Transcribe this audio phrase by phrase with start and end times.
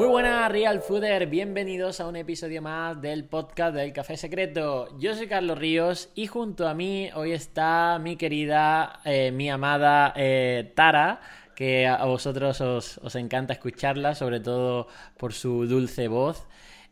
[0.00, 4.98] Muy buenas Real Fooder, bienvenidos a un episodio más del podcast del Café Secreto.
[4.98, 10.14] Yo soy Carlos Ríos y junto a mí hoy está mi querida, eh, mi amada
[10.16, 11.20] eh, Tara,
[11.54, 14.86] que a vosotros os, encanta escucharla, sobre todo
[15.18, 16.46] por su dulce voz.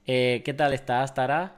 [0.06, 1.57] Eh, ¿Qué tal estás, Tara?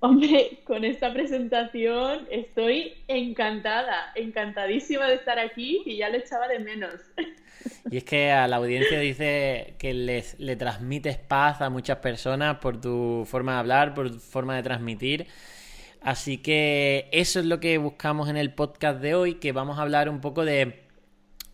[0.00, 6.60] Hombre, con esta presentación estoy encantada, encantadísima de estar aquí y ya le echaba de
[6.60, 6.94] menos.
[7.90, 12.58] Y es que a la audiencia dice que les, le transmites paz a muchas personas
[12.58, 15.26] por tu forma de hablar, por tu forma de transmitir.
[16.00, 19.82] Así que eso es lo que buscamos en el podcast de hoy, que vamos a
[19.82, 20.84] hablar un poco de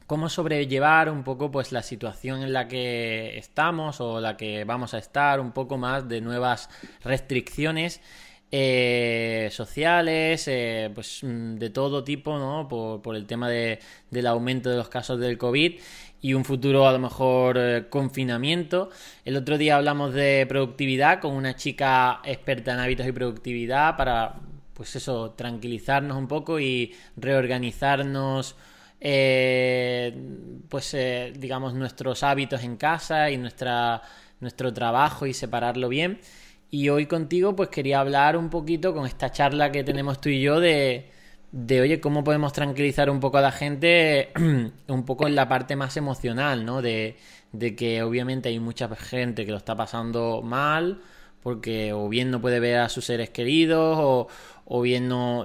[0.07, 4.93] cómo sobrellevar un poco pues la situación en la que estamos o la que vamos
[4.93, 6.69] a estar, un poco más de nuevas
[7.03, 8.03] restricciones
[8.57, 12.69] eh, sociales, eh, pues mm, de todo tipo, ¿no?
[12.69, 13.81] Por, el tema de,
[14.13, 15.75] del aumento de los casos del COVID
[16.21, 18.91] y un futuro a lo mejor eh, confinamiento.
[19.25, 24.37] El otro día hablamos de productividad con una chica experta en hábitos y productividad para,
[24.73, 28.55] pues eso, tranquilizarnos un poco y reorganizarnos.
[30.69, 30.97] pues
[31.35, 34.01] digamos nuestros hábitos en casa y nuestra,
[34.41, 36.21] nuestro trabajo y separarlo bien
[36.71, 40.41] y hoy contigo pues quería hablar un poquito con esta charla que tenemos tú y
[40.41, 41.11] yo de,
[41.53, 44.33] de oye, cómo podemos tranquilizar un poco a la gente
[44.89, 46.83] un poco en la parte más emocional, ¿no?
[46.83, 47.17] De,
[47.53, 51.01] de que obviamente hay mucha gente que lo está pasando mal
[51.45, 54.29] porque o bien no puede ver a sus seres queridos o,
[54.65, 55.45] o bien no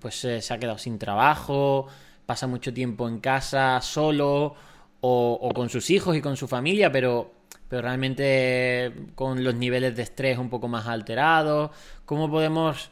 [0.00, 1.88] pues se ha quedado sin trabajo,
[2.24, 4.54] pasa mucho tiempo en casa solo
[5.00, 7.32] o, o con sus hijos y con su familia, pero
[7.74, 11.72] pero realmente con los niveles de estrés un poco más alterados.
[12.04, 12.88] ¿Cómo podemos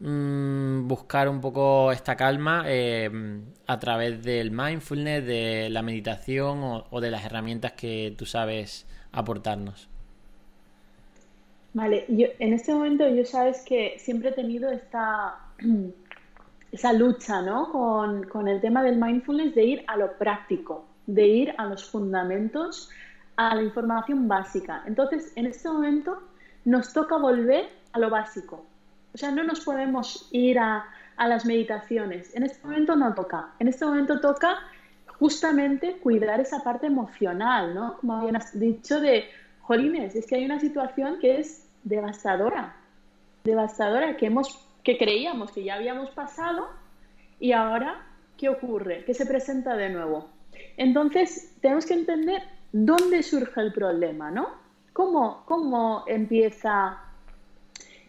[0.00, 3.10] mm, buscar un poco esta calma eh,
[3.66, 9.88] a través del mindfulness, de la meditación o, de las herramientas que tú sabes aportarnos?
[11.72, 15.38] Vale, yo, en este momento yo sabes que siempre he tenido esta,
[16.72, 17.72] esa lucha ¿no?
[17.72, 21.82] con, con el tema del mindfulness de ir a lo práctico, de ir a los
[21.88, 22.90] fundamentos
[23.38, 24.82] a la información básica.
[24.84, 26.20] Entonces, en este momento
[26.64, 28.66] nos toca volver a lo básico.
[29.14, 30.84] O sea, no nos podemos ir a,
[31.16, 32.34] las meditaciones.
[32.34, 33.50] En este momento no toca.
[33.58, 34.58] En este momento toca
[35.18, 37.96] justamente cuidar esa parte emocional, ¿no?
[37.98, 39.24] Como bien has dicho de,
[39.60, 42.74] jolines, es que hay una situación que es devastadora,
[43.44, 46.68] devastadora, que, hemos, que creíamos que ya habíamos pasado
[47.38, 48.06] y ahora,
[48.36, 49.04] ¿qué ocurre?
[49.04, 50.28] ¿Qué se presenta de nuevo?
[50.76, 52.42] Entonces, tenemos que entender
[52.72, 54.48] ¿dónde surge el problema, no?
[54.92, 56.98] ¿Cómo, cómo empieza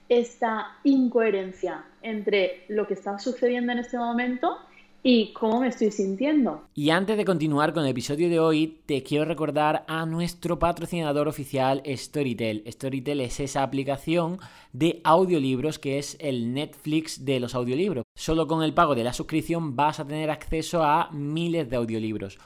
[0.09, 4.57] esta incoherencia entre lo que está sucediendo en este momento
[5.01, 6.63] y cómo me estoy sintiendo.
[6.75, 11.27] Y antes de continuar con el episodio de hoy, te quiero recordar a nuestro patrocinador
[11.27, 12.63] oficial Storytel.
[12.67, 14.39] Storytel es esa aplicación
[14.73, 18.03] de audiolibros que es el Netflix de los audiolibros.
[18.15, 22.37] Solo con el pago de la suscripción vas a tener acceso a miles de audiolibros.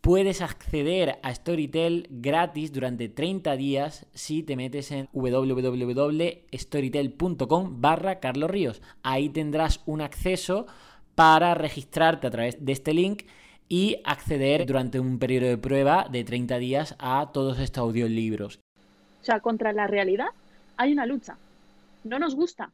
[0.00, 8.50] Puedes acceder a Storytel gratis durante 30 días si te metes en www.storytel.com barra Carlos
[8.50, 8.80] Ríos.
[9.02, 10.66] Ahí tendrás un acceso
[11.14, 13.24] para registrarte a través de este link
[13.68, 18.58] y acceder durante un periodo de prueba de 30 días a todos estos audiolibros.
[19.20, 20.28] O sea, contra la realidad
[20.78, 21.36] hay una lucha.
[22.04, 22.72] No nos gusta.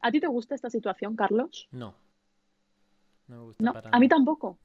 [0.00, 1.68] ¿A ti te gusta esta situación, Carlos?
[1.72, 1.92] No.
[3.26, 3.62] No me gusta.
[3.62, 4.56] No, a mí tampoco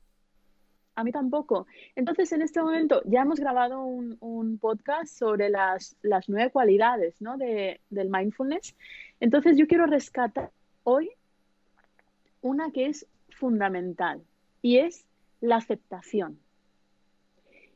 [0.96, 1.68] a mí tampoco.
[1.96, 5.96] Entonces, en este momento ya hemos grabado un, podcast sobre las,
[6.28, 7.38] nueve cualidades ¿no?
[7.38, 8.76] de, del mindfulness.
[9.20, 10.52] Entonces, yo quiero rescatar
[10.84, 11.10] hoy
[12.42, 14.22] una que es fundamental
[14.62, 15.06] y es
[15.42, 16.40] la aceptación.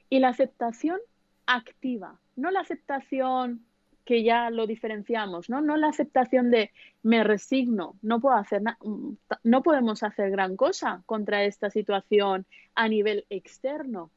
[0.09, 0.99] Y la aceptación
[1.45, 3.65] activa, no la aceptación
[4.07, 5.59] que ya lo diferenciamos, ¿no?
[5.59, 6.71] No la aceptación de
[7.03, 8.61] me resigno, no puedo hacer
[9.43, 14.09] no podemos hacer gran cosa contra esta situación a nivel externo,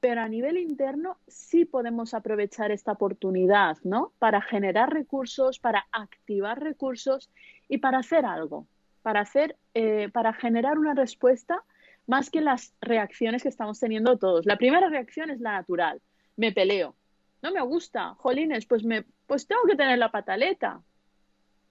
[0.00, 4.12] pero a nivel interno sí podemos aprovechar esta oportunidad, ¿no?
[4.18, 7.30] Para generar recursos, para activar recursos
[7.68, 8.66] y para hacer algo,
[9.02, 11.62] para hacer, eh, para generar una respuesta
[12.08, 14.44] más que las reacciones que estamos teniendo todos.
[14.44, 16.02] La primera reacción es la natural,
[16.36, 16.96] me peleo,
[17.42, 20.80] no me gusta, jolines, pues me, pues tengo que tener la pataleta.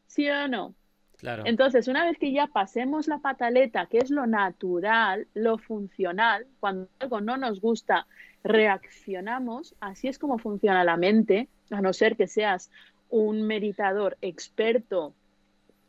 [0.08, 0.76] ¿Sí o no?
[1.18, 1.44] Claro.
[1.46, 6.90] Entonces, una vez que ya pasemos la pataleta, que es lo natural, lo funcional, cuando
[7.00, 8.06] algo no nos gusta,
[8.44, 12.70] reaccionamos, así es como funciona la mente, a no ser que seas
[13.10, 15.14] un meditador experto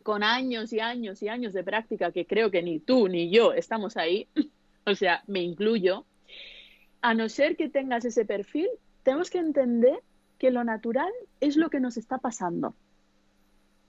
[0.02, 3.52] con años y años y años de práctica, que creo que ni tú ni yo
[3.52, 4.28] estamos ahí,
[4.86, 6.06] o sea, me incluyo,
[7.02, 8.68] a no ser que tengas ese perfil,
[9.02, 10.00] tenemos que entender
[10.38, 12.74] que lo natural es lo que nos está pasando,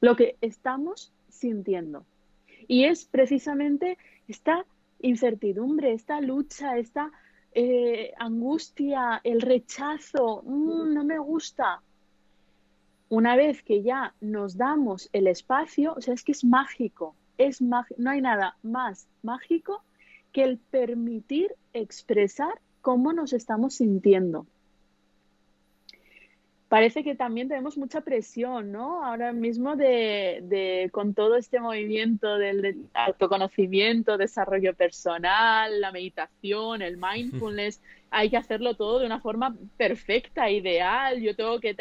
[0.01, 2.05] lo que estamos sintiendo.
[2.67, 3.97] Y es precisamente
[4.27, 4.65] esta
[4.99, 7.11] incertidumbre, esta lucha, esta
[7.53, 11.81] eh, angustia, el rechazo, mm, no me gusta.
[13.09, 17.61] Una vez que ya nos damos el espacio, o sea, es que es mágico, es
[17.61, 19.83] no hay nada más mágico
[20.33, 24.45] que el permitir expresar cómo nos estamos sintiendo
[26.69, 29.05] parece que también tenemos mucha presión, ¿no?
[29.05, 37.81] Ahora mismo de, con todo este movimiento del, autoconocimiento, desarrollo personal, la meditación, el mindfulness,
[38.11, 41.21] hay que hacerlo todo de una forma perfecta, ideal.
[41.21, 41.75] Yo tengo que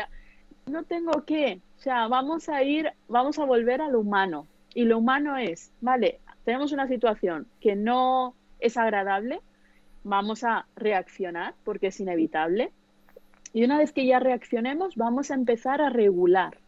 [0.66, 4.46] no tengo que, o sea, vamos a ir, vamos a volver a lo humano.
[4.74, 9.40] Y lo humano es, vale, tenemos una situación que no es agradable,
[10.04, 12.72] vamos a reaccionar porque es inevitable
[13.56, 16.58] y una vez que ya reaccionemos, vamos a empezar a regular.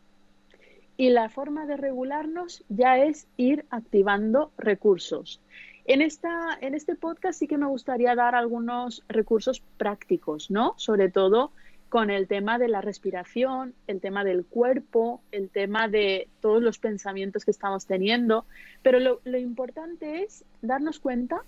[0.96, 5.38] Y la forma de regularnos ya es ir activando recursos.
[5.84, 10.72] En, esta, en este podcast sí que me gustaría dar algunos recursos prácticos, ¿no?
[10.78, 11.52] Sobre todo
[11.90, 16.78] con el tema de la respiración, el tema del cuerpo, el tema de todos los
[16.78, 18.46] pensamientos que estamos teniendo.
[18.82, 21.42] Pero lo, lo importante es darnos cuenta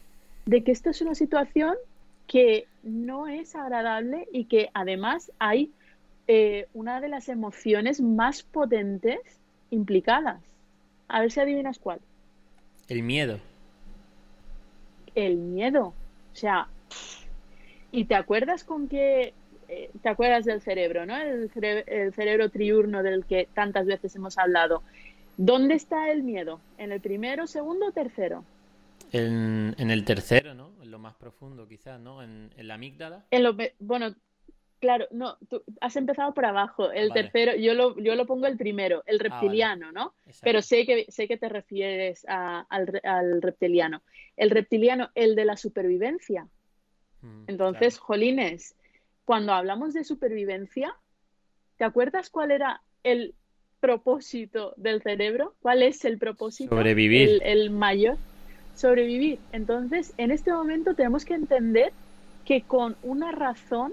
[0.44, 1.76] de que esta es una situación
[2.30, 5.72] que no es agradable y que además hay
[6.28, 9.18] eh, una de las emociones más potentes
[9.70, 10.40] implicadas.
[11.08, 11.98] A ver si adivinas cuál.
[12.86, 13.40] El miedo.
[15.16, 15.86] El miedo.
[15.86, 16.68] O sea,
[17.90, 19.34] ¿y te acuerdas con qué?
[19.66, 21.16] Eh, te acuerdas del cerebro, ¿no?
[21.16, 21.50] El,
[21.86, 24.84] el cerebro triurno del que tantas veces hemos hablado.
[25.36, 26.60] ¿Dónde está el miedo?
[26.78, 28.44] ¿En el primero, segundo o tercero?
[29.12, 30.72] En, el tercero, ¿no?
[30.82, 32.22] En lo más profundo, quizás, ¿no?
[32.22, 33.26] En, la amígdala.
[33.30, 34.14] En lo, bueno,
[34.80, 36.90] claro, no, tú has empezado por abajo.
[36.90, 40.14] El tercero, yo lo, yo lo pongo el primero, el ah, reptiliano, ¿no?
[40.42, 44.02] Pero sé que, sé que te refieres al, reptiliano.
[44.36, 46.48] El reptiliano, el de la supervivencia.
[47.22, 48.74] Mm, Entonces, jolines,
[49.24, 50.96] cuando hablamos de supervivencia,
[51.76, 53.34] ¿te acuerdas cuál era el
[53.80, 55.54] propósito del cerebro?
[55.60, 56.74] ¿Cuál es el propósito?
[56.74, 57.40] Sobrevivir.
[57.42, 58.18] el mayor
[58.80, 59.38] sobrevivir.
[59.52, 61.92] Entonces, en este momento tenemos que entender
[62.44, 63.92] que con una razón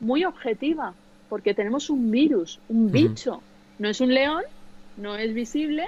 [0.00, 0.94] muy objetiva,
[1.28, 3.42] porque tenemos un virus, un bicho,
[3.78, 4.42] no es un león,
[4.96, 5.86] no es visible,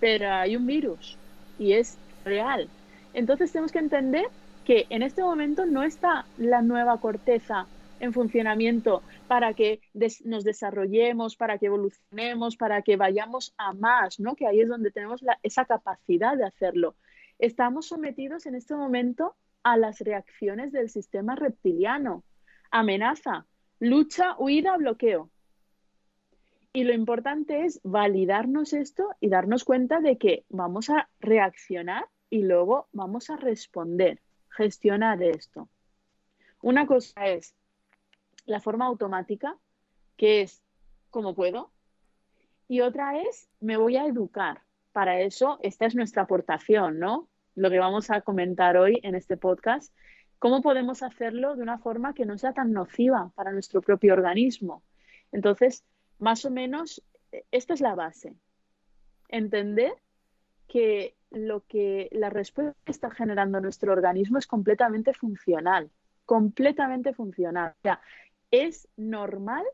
[0.00, 1.18] pero hay un virus
[1.58, 2.68] y es real.
[3.14, 4.26] Entonces tenemos que entender
[4.64, 7.66] que en este momento no está la nueva corteza
[8.00, 9.80] en funcionamiento para que
[10.24, 14.36] nos desarrollemos, para que evolucionemos, para que vayamos a más, ¿no?
[14.36, 16.94] Que ahí es donde tenemos esa capacidad de hacerlo.
[17.38, 22.24] Estamos sometidos en este momento a las reacciones del sistema reptiliano.
[22.70, 23.46] Amenaza,
[23.78, 25.30] lucha, huida, bloqueo.
[26.72, 32.42] Y lo importante es validarnos esto y darnos cuenta de que vamos a reaccionar y
[32.42, 34.20] luego vamos a responder,
[34.50, 35.68] gestionar esto.
[36.60, 37.54] Una cosa es
[38.46, 39.56] la forma automática,
[40.16, 40.62] que es
[41.10, 41.70] como puedo,
[42.66, 44.62] y otra es me voy a educar
[44.92, 47.28] para eso, esta es nuestra aportación, ¿no?
[47.54, 49.94] Lo que vamos a comentar hoy en este podcast,
[50.38, 54.82] cómo podemos hacerlo de una forma que no sea tan nociva para nuestro propio organismo.
[55.32, 55.84] Entonces,
[56.18, 57.02] más o menos,
[57.50, 58.36] esta es la base.
[59.28, 59.92] Entender
[60.66, 65.90] que lo que la respuesta que está generando nuestro organismo es completamente funcional,
[66.24, 67.74] completamente funcional.
[67.78, 68.00] O sea,
[68.50, 69.64] es normal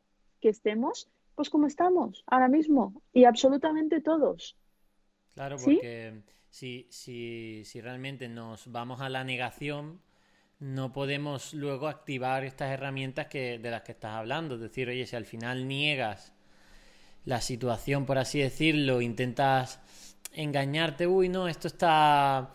[0.40, 4.56] que estemos pues como estamos ahora mismo y absolutamente todos.
[5.35, 10.00] Claro, porque si, si, si realmente nos vamos a la negación,
[10.61, 14.55] no podemos luego activar estas herramientas que, de las que estás hablando.
[14.55, 16.33] Es decir, oye, si al final niegas
[17.25, 19.81] la situación, por así decirlo, intentas
[20.33, 22.55] engañarte, uy, no, esto está,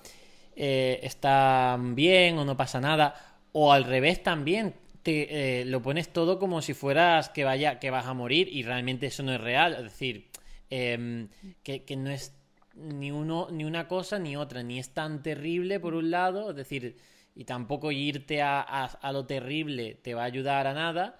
[0.55, 3.15] eh, está bien o no pasa nada,
[3.51, 7.89] o al revés también, te, eh, lo pones todo como si fueras que vaya, que
[7.89, 9.73] vas a morir y realmente eso no es real.
[9.73, 10.29] Es decir,
[10.69, 11.29] em,
[11.63, 12.38] que, que no es
[12.79, 16.55] ni, uno, ni una cosa ni otra, ni es tan terrible por un lado, es
[16.55, 16.97] decir,
[17.35, 21.19] y tampoco irte a, a, lo terrible te va a ayudar a nada,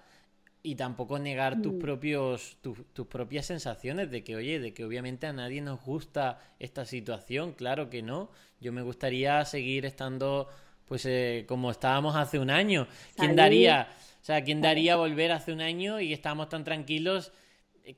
[0.62, 1.78] y tampoco negar tus mm.
[1.78, 6.84] propios tus propias sensaciones de que oye de que obviamente a nadie nos gusta esta
[6.84, 10.48] situación claro que no yo me gustaría seguir estando
[10.90, 12.88] pues eh, como estábamos hace un año.
[13.16, 13.88] Quién daría
[14.20, 17.30] o sea quién daría volver hace un año y estábamos tan tranquilos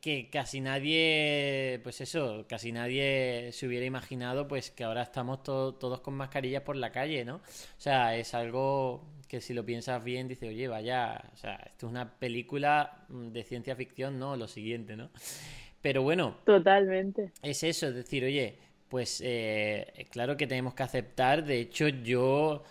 [0.00, 6.00] que casi nadie, pues eso, casi nadie se hubiera imaginado pues que ahora estamos todos
[6.00, 7.36] con mascarillas por la calle, ¿no?
[7.36, 7.40] O
[7.80, 11.90] sea, es algo que si lo piensas bien, dice, oye, vaya, o sea, esto es
[11.90, 15.10] una película de ciencia ficción, no, lo siguiente, ¿no?
[15.80, 16.36] Pero bueno.
[16.44, 17.32] Totalmente.
[17.42, 18.58] Es eso, es decir, oye,
[18.88, 22.62] pues eh, claro que tenemos que aceptar, de hecho yo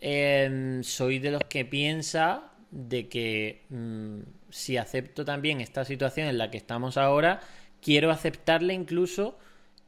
[0.00, 4.20] em, soy de los que piensa de que mm,
[4.50, 7.40] si acepto también esta situación en la que estamos ahora,
[7.80, 9.38] quiero aceptarla incluso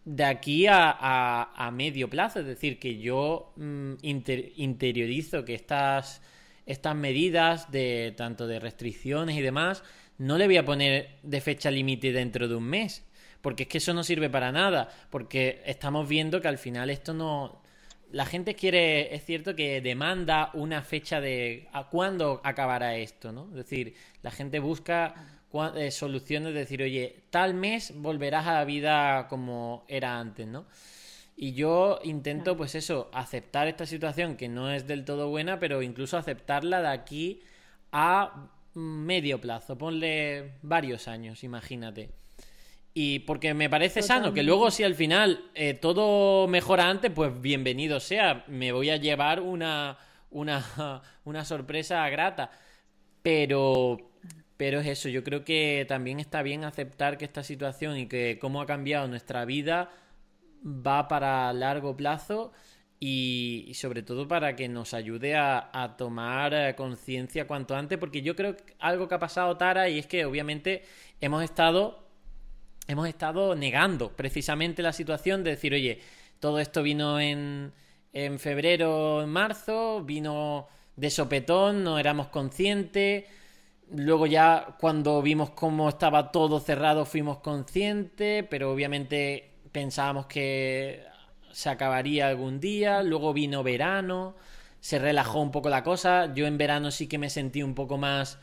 [0.04, 2.40] de aquí a, medio plazo.
[2.40, 6.22] Es decir, que yo mm, interiorizo que estas,
[6.66, 9.82] estas medidas de tanto de restricciones y demás,
[10.18, 13.06] no le voy a poner de fecha límite dentro de un mes.
[13.40, 14.88] Porque es que eso no sirve para nada.
[15.10, 17.62] Porque estamos viendo que al final esto no,
[18.12, 23.48] la gente quiere, es cierto que demanda una fecha de a cuándo acabará esto, ¿no?
[23.50, 25.14] Es decir, la gente busca
[25.76, 30.66] eh, soluciones, de decir, oye, tal mes volverás a la vida como era antes, ¿no?
[31.36, 35.80] Y yo intento, pues eso, aceptar esta situación que no es del todo buena, pero
[35.80, 37.40] incluso aceptarla de aquí
[37.92, 42.10] a medio plazo, ponle varios años, imagínate.
[42.92, 47.40] Y porque me parece sano, que luego si al final eh, todo mejora antes, pues
[47.40, 48.44] bienvenido sea.
[48.48, 49.96] Me voy a llevar una,
[50.30, 52.50] una, una sorpresa grata.
[53.22, 54.10] Pero,
[54.56, 58.38] pero es eso, yo creo que también está bien aceptar que esta situación y que
[58.40, 59.90] cómo ha cambiado nuestra vida
[60.64, 62.52] va para largo plazo
[62.98, 68.22] y, sobre todo para que nos ayude a, a tomar eh, conciencia cuanto antes, porque
[68.22, 70.82] yo creo que algo que ha pasado, Tara, y es que obviamente
[71.20, 72.09] hemos estado
[72.90, 76.00] hemos estado negando precisamente la situación de decir, oye,
[76.40, 77.72] todo esto vino en,
[78.12, 83.24] en febrero, en marzo, vino de sopetón, no éramos conscientes.
[83.92, 91.04] Luego ya cuando vimos cómo estaba todo cerrado fuimos conscientes, pero obviamente pensábamos que
[91.52, 93.02] se acabaría algún día.
[93.02, 94.36] Luego vino verano,
[94.80, 96.32] se relajó un poco la cosa.
[96.34, 98.38] Yo en verano sí que me sentí un poco más,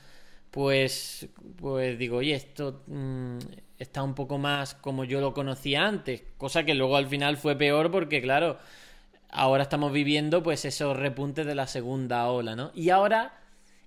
[0.51, 1.27] pues,
[1.57, 3.37] pues digo, oye, esto mm,
[3.79, 7.55] está un poco más como yo lo conocía antes, cosa que luego al final fue
[7.55, 8.57] peor porque claro,
[9.29, 12.71] ahora estamos viviendo pues esos repuntes de la segunda ola, ¿no?
[12.73, 13.37] Y ahora,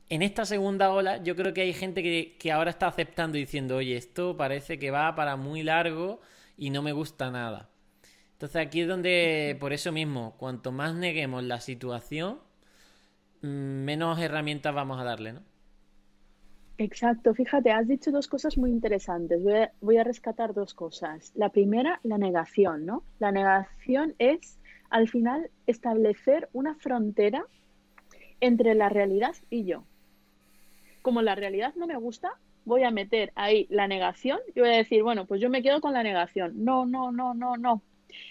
[0.08, 3.42] en esta segunda ola, yo creo que hay gente que, que ahora está aceptando y
[3.42, 6.20] diciendo, oye, esto parece que va para muy largo
[6.56, 7.68] y no me gusta nada.
[8.32, 12.40] Entonces aquí es donde, por eso mismo, cuanto más neguemos la situación,
[13.42, 15.49] mm, menos herramientas vamos a darle, ¿no?
[16.80, 19.38] Exacto, fíjate, has dicho dos cosas muy interesantes.
[19.82, 21.30] Voy a, rescatar dos cosas.
[21.34, 23.02] La primera, la negación, ¿no?
[23.18, 24.58] La negación es,
[24.88, 27.44] al final, establecer una frontera
[28.40, 29.84] entre la realidad y yo.
[31.02, 32.30] Como la realidad no me gusta,
[32.64, 35.82] voy a meter ahí la negación y voy a decir, bueno, pues yo me quedo
[35.82, 36.64] con la negación.
[36.64, 37.82] No, no, no, no, no.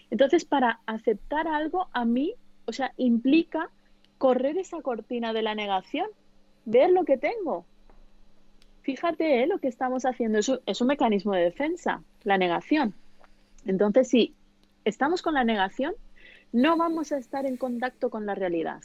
[0.09, 2.33] Entonces, para aceptar algo, a mí,
[2.65, 3.69] o sea, implica
[4.17, 6.07] correr esa cortina de la negación,
[6.65, 7.67] ver lo que tengo,
[8.81, 9.47] fíjate ¿eh?
[9.47, 12.93] lo que estamos haciendo es un, mecanismo de defensa, la negación.
[13.65, 14.33] Entonces, si
[14.85, 15.93] estamos con la negación,
[16.51, 18.81] no vamos a estar en contacto con la realidad.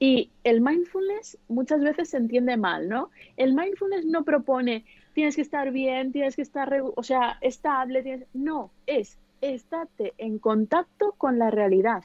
[0.00, 3.10] Y el mindfulness muchas veces se entiende mal, ¿no?
[3.36, 8.70] El mindfulness no propone tienes que estar bien, tienes que estar, o sea, estable, no,
[8.86, 12.04] es estate en contacto con la realidad,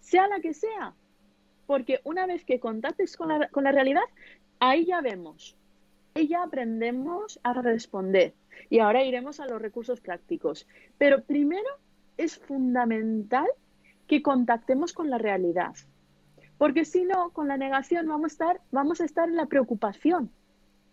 [0.00, 0.94] sea la que sea.
[1.66, 4.02] Porque una vez que contactes con la realidad,
[4.60, 5.56] ahí ya vemos
[6.14, 8.34] ya aprendemos a responder.
[8.70, 10.66] Y ahora iremos a los recursos prácticos.
[10.98, 11.68] Pero primero
[12.16, 13.46] es fundamental
[14.06, 15.74] que contactemos con la realidad.
[16.58, 20.30] Porque si no, con la negación vamos a estar, vamos a estar en la preocupación.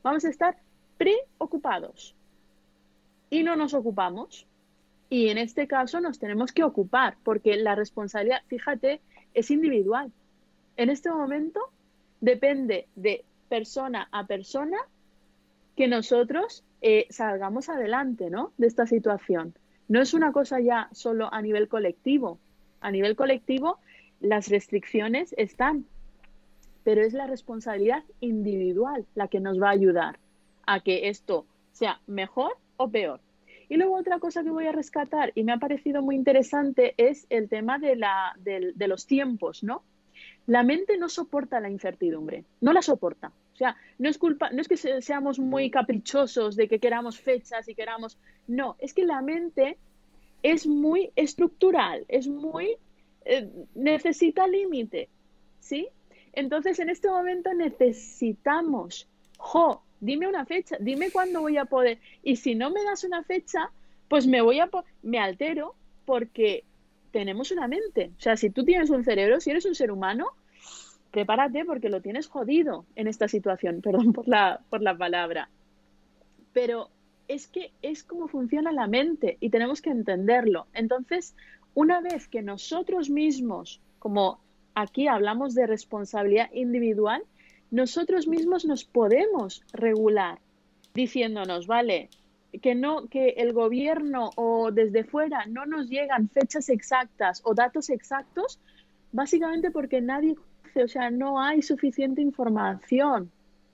[0.03, 0.57] Vamos a estar
[0.97, 2.15] preocupados.
[3.29, 4.47] Y no nos ocupamos.
[5.09, 9.01] Y en este caso nos tenemos que ocupar, porque la responsabilidad, fíjate,
[9.33, 10.11] es individual.
[10.77, 11.59] En este momento
[12.21, 14.77] depende de persona a persona
[15.79, 18.51] que nosotros eh, salgamos adelante ¿no?
[18.57, 19.53] de esta situación.
[19.87, 22.37] No es una cosa ya solo a nivel colectivo.
[22.81, 23.79] A nivel colectivo
[24.19, 25.85] las restricciones están,
[26.83, 30.19] pero es la responsabilidad individual la que nos va a ayudar
[30.67, 33.21] a que esto sea mejor o peor.
[33.69, 37.25] Y luego otra cosa que voy a rescatar y me ha parecido muy interesante es
[37.29, 39.83] el tema de, la, de los tiempos, ¿no?
[40.45, 43.31] La mente no soporta la incertidumbre, no la soporta.
[43.59, 47.67] O sea, no es culpa, no es que seamos muy caprichosos de que queramos fechas
[47.67, 48.17] y queramos.
[48.47, 49.77] No, es que la mente
[50.41, 52.77] es muy estructural, es muy.
[53.25, 55.09] Eh, necesita límite.
[55.59, 55.89] ¿Sí?
[56.31, 61.99] Entonces, en este momento necesitamos, jo, dime una fecha, dime cuándo voy a poder.
[62.23, 63.71] Y si no me das una fecha,
[64.07, 64.69] pues me voy a,
[65.01, 65.75] me altero
[66.05, 66.63] porque
[67.11, 68.11] tenemos una mente.
[68.17, 70.27] O sea, si tú tienes un cerebro, si eres un ser humano,
[71.11, 75.49] prepárate porque lo tienes jodido en esta situación, perdón por la, por la palabra.
[76.53, 76.89] Pero
[77.27, 80.67] es que es como funciona la mente y tenemos que entenderlo.
[80.73, 81.35] Entonces,
[81.75, 84.39] una vez que nosotros mismos, como
[84.73, 87.23] aquí hablamos de responsabilidad individual,
[87.71, 90.39] nosotros mismos nos podemos regular
[90.95, 92.09] diciéndonos, vale,
[92.63, 97.91] que no que el gobierno o desde fuera no nos llegan fechas exactas o datos
[97.91, 98.59] exactos,
[99.11, 100.35] básicamente porque nadie
[100.75, 103.31] o sea, no hay suficiente información,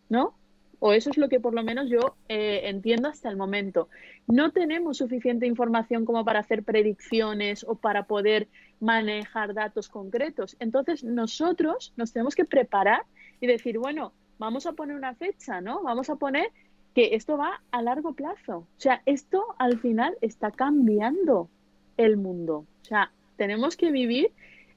[0.09, 0.33] ¿no?
[0.79, 3.87] O eso es lo que por lo menos yo eh, entiendo hasta el momento.
[4.27, 8.47] No tenemos suficiente información como para hacer predicciones o para poder
[8.79, 10.55] manejar datos concretos.
[10.59, 13.03] Entonces nosotros nos tenemos que preparar
[13.39, 15.81] y decir, bueno, vamos a poner una fecha, ¿no?
[15.83, 16.51] Vamos a poner
[16.93, 18.57] que esto va a largo plazo.
[18.57, 21.49] O sea, esto al final está cambiando
[21.97, 22.65] el mundo.
[22.81, 24.31] O sea, tenemos que vivir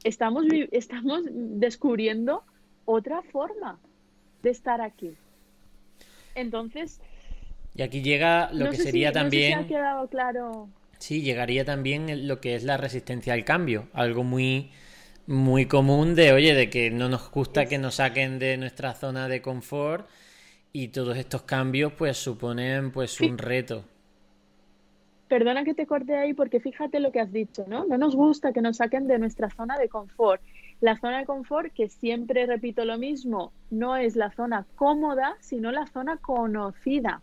[0.05, 2.45] estamos, estamos descubriendo
[2.85, 3.79] otra forma
[4.43, 5.13] de estar aquí.
[6.35, 7.01] Entonces...
[7.75, 9.59] Y aquí llega lo que sería también...
[9.59, 10.69] No ha quedado claro.
[10.99, 14.71] Sí, llegaría también lo que es la resistencia al cambio, algo muy
[15.29, 19.29] muy común de, oye, de que no nos gusta que nos saquen de nuestra zona
[19.29, 20.09] de confort
[20.73, 23.85] y todos estos cambios pues suponen pues un reto
[25.29, 27.85] perdona que te corte ahí porque fíjate lo que has dicho, ¿no?
[27.85, 30.43] No nos gusta que nos saquen de nuestra zona de confort.
[30.81, 35.73] La zona de confort, que siempre repito lo mismo, no es la zona cómoda, sino
[35.73, 37.21] la zona conocida.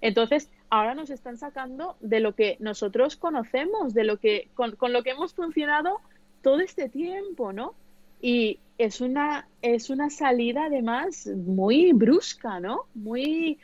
[0.00, 4.92] Entonces, ahora nos están sacando de lo que nosotros conocemos, de lo que, con, con
[4.92, 6.00] lo que hemos funcionado
[6.42, 7.74] todo este tiempo, ¿no?
[8.20, 12.82] Y es una, es una salida además muy brusca, ¿no?
[12.94, 13.58] Muy,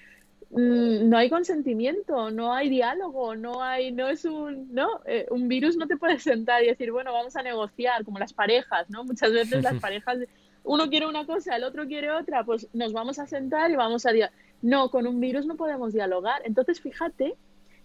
[0.51, 5.01] no hay consentimiento, no hay diálogo, no hay, no es un, ¿no?
[5.05, 8.33] Eh, un virus no te puede sentar y decir, bueno, vamos a negociar, como las
[8.33, 9.05] parejas, ¿no?
[9.05, 10.19] Muchas veces las parejas,
[10.65, 14.07] uno quiere una cosa, el otro quiere otra, pues nos vamos a sentar y vamos
[14.07, 14.39] a dialogar.
[14.61, 16.43] No, con un virus no podemos dialogar.
[16.45, 17.37] Entonces, fíjate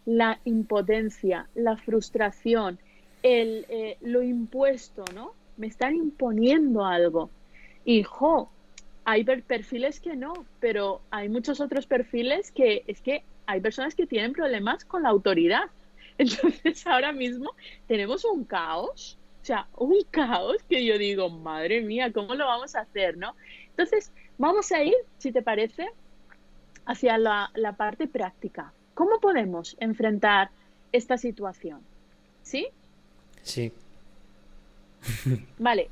[0.06, 2.80] la impotencia, la frustración,
[3.22, 5.34] el, eh, lo impuesto, ¿no?
[5.58, 7.30] Me están imponiendo algo.
[7.86, 8.50] Y, jo,
[9.06, 14.08] hay perfiles que no, pero hay muchos otros perfiles que es que hay personas que
[14.08, 15.64] tienen problemas con la autoridad.
[16.18, 17.54] Entonces ahora mismo
[17.88, 22.76] tenemos un caos, o sea, un caos que yo digo, madre mía, ¿cómo lo vamos
[22.76, 23.36] a hacer, no?
[23.70, 25.90] Entonces vamos a ir, si te parece,
[26.86, 28.72] hacia la, la parte práctica.
[28.94, 30.50] ¿Cómo podemos enfrentar
[30.92, 31.82] esta situación?
[32.44, 32.68] ¿Sí?
[33.42, 33.74] Sí.
[35.58, 35.90] Vale,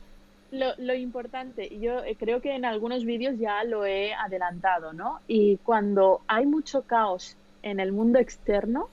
[0.51, 5.19] lo, lo, importante, yo eh, creo que en algunos vídeos ya lo he adelantado, ¿no?
[5.27, 8.89] Y cuando hay mucho caos en el mundo externo,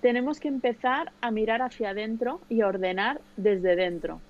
[0.00, 4.20] tenemos que empezar a mirar hacia adentro y ordenar desde dentro.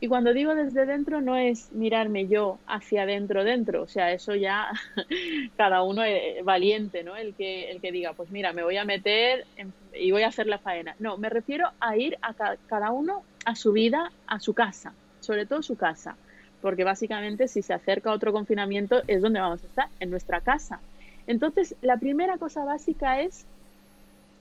[0.00, 4.36] Y cuando digo desde dentro no es mirarme yo hacia adentro dentro, o sea, eso
[4.36, 4.68] ya
[5.56, 7.16] cada uno es valiente, ¿no?
[7.16, 9.46] El que, el que diga, pues mira, me voy a meter
[9.92, 10.94] y voy a hacer la faena.
[11.00, 12.34] No, me refiero a ir a
[12.68, 14.92] cada uno a su vida, a su casa
[15.28, 16.16] sobre todo su casa,
[16.62, 20.80] porque básicamente si se acerca otro confinamiento es donde vamos a estar, en nuestra casa.
[21.26, 23.44] Entonces, la primera cosa básica es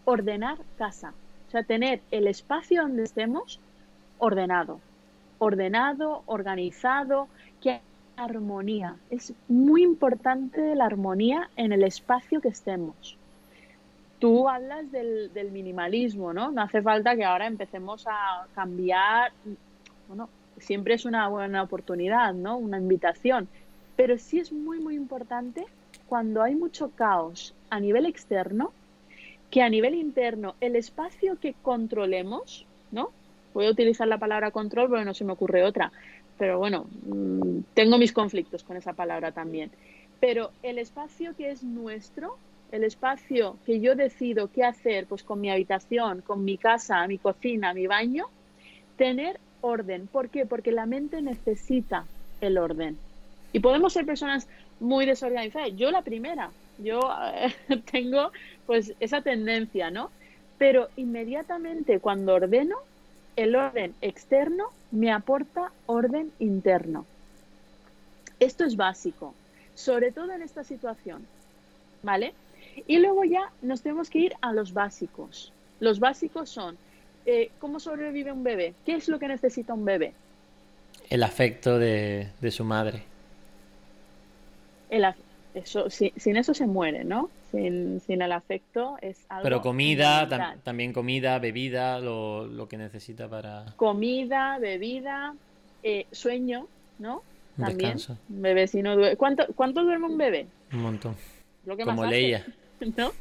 [0.05, 1.11] ordenar casa,
[1.45, 3.59] o sea, tener el espacio donde estemos
[4.17, 4.79] ordenado,
[5.39, 7.27] ordenado, organizado,
[7.61, 7.81] que haya
[8.15, 8.95] armonía.
[9.09, 13.17] Es muy importante la armonía en el espacio que estemos.
[14.19, 16.49] Tú hablas del, del minimalismo, ¿no?
[16.49, 19.33] No hace falta que ahora empecemos a cambiar,
[20.07, 22.57] bueno, siempre es una buena oportunidad, ¿no?
[22.57, 23.47] Una invitación.
[23.95, 25.65] Pero sí es muy, muy importante
[26.07, 28.71] cuando hay mucho caos a nivel externo,
[29.51, 33.11] que a nivel interno el espacio que controlemos, ¿no?
[33.53, 35.91] Voy a utilizar la palabra control porque no se me ocurre otra,
[36.37, 39.71] pero bueno, mm, tengo mis conflictos con esa palabra también.
[40.19, 42.37] Pero el espacio que es nuestro,
[42.71, 47.17] el espacio que yo decido qué hacer, pues con mi habitación, con mi casa, mi
[47.17, 48.27] cocina, mi baño,
[48.97, 50.07] tener orden.
[50.07, 50.45] ¿Por qué?
[50.45, 52.05] Porque la mente necesita
[52.41, 52.97] el orden.
[53.53, 54.47] Y podemos ser personas
[54.79, 55.75] muy desorganizadas.
[55.75, 56.99] Yo la primera, yo
[57.33, 58.31] eh, tengo
[58.65, 60.11] pues esa tendencia, ¿no?
[60.57, 62.77] Pero inmediatamente cuando ordeno,
[63.35, 67.05] el orden externo me aporta orden interno.
[68.39, 69.33] Esto es básico,
[69.73, 71.25] sobre todo en esta situación,
[72.03, 72.33] ¿vale?
[72.87, 75.51] Y luego ya nos tenemos que ir a los básicos.
[75.79, 76.77] Los básicos son
[77.27, 78.73] eh, ¿cómo sobrevive un bebé?
[78.85, 80.13] ¿Qué es lo que necesita un bebé?
[81.09, 83.03] El afecto de, su madre.
[84.89, 85.05] El
[85.53, 87.29] eso, sin eso se muere, ¿no?
[87.51, 89.43] Sin, el afecto es algo.
[89.43, 93.65] Pero comida, también comida, bebida, lo, que necesita para.
[93.75, 95.35] Comida, bebida,
[95.83, 96.67] eh, sueño,
[96.99, 97.23] ¿no?
[97.57, 97.95] También.
[97.95, 98.17] Descanso.
[98.29, 99.17] Bebé, si no duerme.
[99.17, 100.47] ¿Cuánto, ¿Cuánto duerme un bebé?
[100.71, 101.15] Un montón.
[101.83, 102.45] Como Leia.
[102.95, 103.11] ¿No?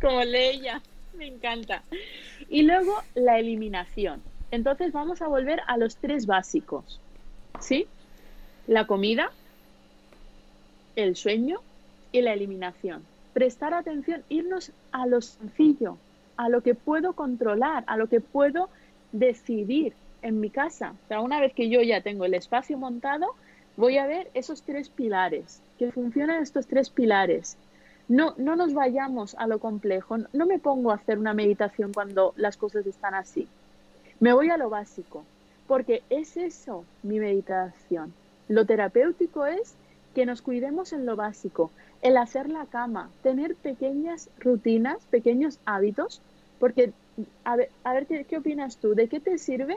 [0.00, 0.80] Como Leia.
[1.16, 1.82] Me encanta.
[2.48, 4.22] Y luego la eliminación.
[4.50, 7.00] Entonces vamos a volver a los tres básicos.
[7.60, 7.86] ¿Sí?
[8.66, 9.30] La comida,
[10.96, 11.60] el sueño
[12.12, 13.02] y la eliminación.
[13.32, 15.98] Prestar atención, irnos a lo sencillo,
[16.36, 18.68] a lo que puedo controlar, a lo que puedo
[19.12, 20.94] decidir en mi casa.
[21.04, 23.34] O sea, una vez que yo ya tengo el espacio montado,
[23.76, 27.56] voy a ver esos tres pilares, que funcionan estos tres pilares.
[28.08, 32.34] No, no nos vayamos a lo complejo, no me pongo a hacer una meditación cuando
[32.36, 33.48] las cosas están así.
[34.20, 35.24] Me voy a lo básico,
[35.66, 38.12] porque es eso mi meditación.
[38.48, 39.74] Lo terapéutico es
[40.14, 41.70] que nos cuidemos en lo básico,
[42.02, 46.20] el hacer la cama, tener pequeñas rutinas, pequeños hábitos,
[46.58, 46.92] porque,
[47.44, 48.94] a ver, a ver ¿qué, opinas tú?
[48.94, 49.76] ¿De qué te sirve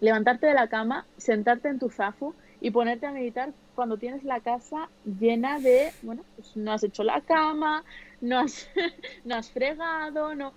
[0.00, 4.40] levantarte de la cama, sentarte en tu zafo y ponerte a meditar cuando tienes la
[4.40, 7.84] casa llena de, bueno, pues no has hecho la cama,
[8.20, 8.68] no has,
[9.24, 10.52] no has fregado, no...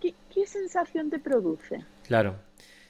[0.00, 1.84] ¿Qué, ¿Qué sensación te produce?
[2.06, 2.36] Claro,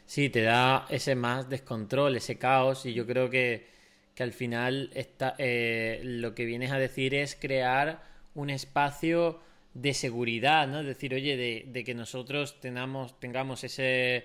[0.04, 3.78] sí, te da ese más descontrol, ese caos y yo creo que
[4.18, 8.02] que al final está, eh, lo que vienes a decir es crear
[8.34, 9.38] un espacio
[9.74, 10.80] de seguridad, ¿no?
[10.80, 14.24] Es decir, oye, de, que nosotros tengamos, tengamos ese,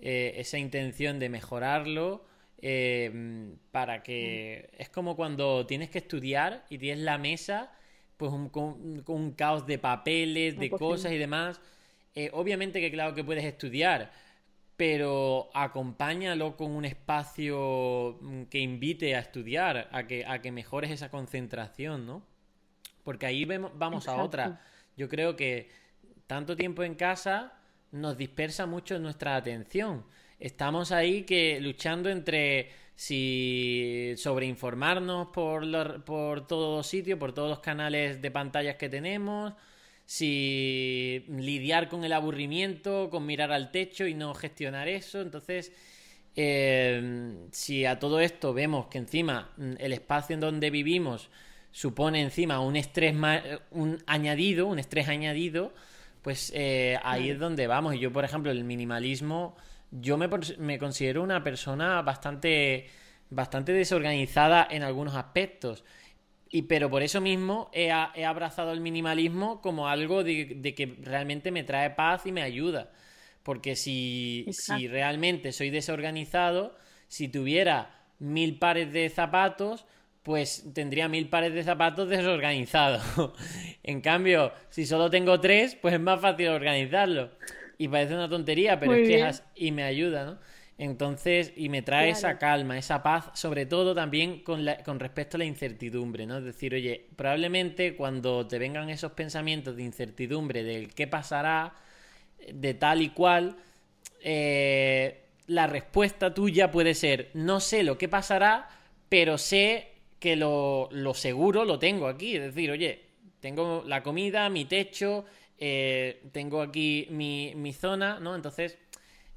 [0.00, 2.24] eh, esa intención de mejorarlo
[2.60, 4.70] eh, para que...
[4.78, 7.72] Es como cuando tienes que estudiar y tienes la mesa,
[8.16, 8.50] pues un,
[9.06, 11.60] un caos de papeles, de cosas y demás.
[12.32, 14.10] obviamente que claro que puedes estudiar,
[14.78, 20.92] pero acompáñalo con un espacio mm, que invite a estudiar, a que, a que mejores
[20.92, 22.22] esa concentración, ¿no?
[23.02, 24.60] Porque ahí vemos, vamos a otra.
[24.96, 25.68] Yo creo que
[26.28, 27.54] tanto tiempo en casa
[27.90, 30.04] nos dispersa mucho nuestra atención.
[30.38, 37.60] Estamos ahí que luchando entre si sobreinformarnos por, por todos los sitios, por todos los
[37.60, 39.54] canales de pantallas que tenemos,
[40.04, 45.20] si lidiar con el aburrimiento, con mirar al techo y no gestionar eso.
[45.20, 45.72] Entonces,
[46.34, 51.30] eh, si a todo esto vemos que encima mm, el espacio en donde vivimos
[51.72, 53.14] supone encima un estrés
[53.70, 55.72] un añadido, un estrés añadido,
[56.22, 57.94] pues eh, ahí es donde vamos.
[57.94, 59.56] Y yo, por ejemplo, el minimalismo,
[59.90, 62.86] yo me, me considero una persona bastante,
[63.30, 65.84] bastante desorganizada en algunos aspectos.
[66.50, 71.64] Y pero por eso mismo he, abrazado el minimalismo como algo de, que realmente me
[71.64, 72.90] trae paz y me ayuda.
[73.42, 79.86] Porque si, si realmente soy desorganizado, si tuviera mil pares de zapatos,
[80.22, 83.02] pues tendría mil pares de zapatos desorganizados.
[83.82, 87.30] en cambio, si solo tengo tres, pues es más fácil organizarlo.
[87.78, 90.38] Y parece una tontería, pero es que es, y me ayuda, ¿no?
[90.78, 95.38] Entonces, y me trae esa calma, esa paz, sobre todo también con, con respecto a
[95.38, 96.38] la incertidumbre, ¿no?
[96.38, 101.74] Es decir, oye, probablemente cuando te vengan esos pensamientos de incertidumbre del qué pasará,
[102.52, 103.56] de tal y cual,
[104.22, 108.68] eh, la respuesta tuya puede ser, no sé lo que pasará,
[109.08, 109.88] pero sé
[110.20, 112.36] que lo, lo seguro lo tengo aquí.
[112.36, 113.02] Es decir, oye,
[113.40, 115.24] tengo la comida, mi techo,
[115.58, 118.34] eh, tengo aquí mi, mi zona, ¿no?
[118.34, 118.78] Entonces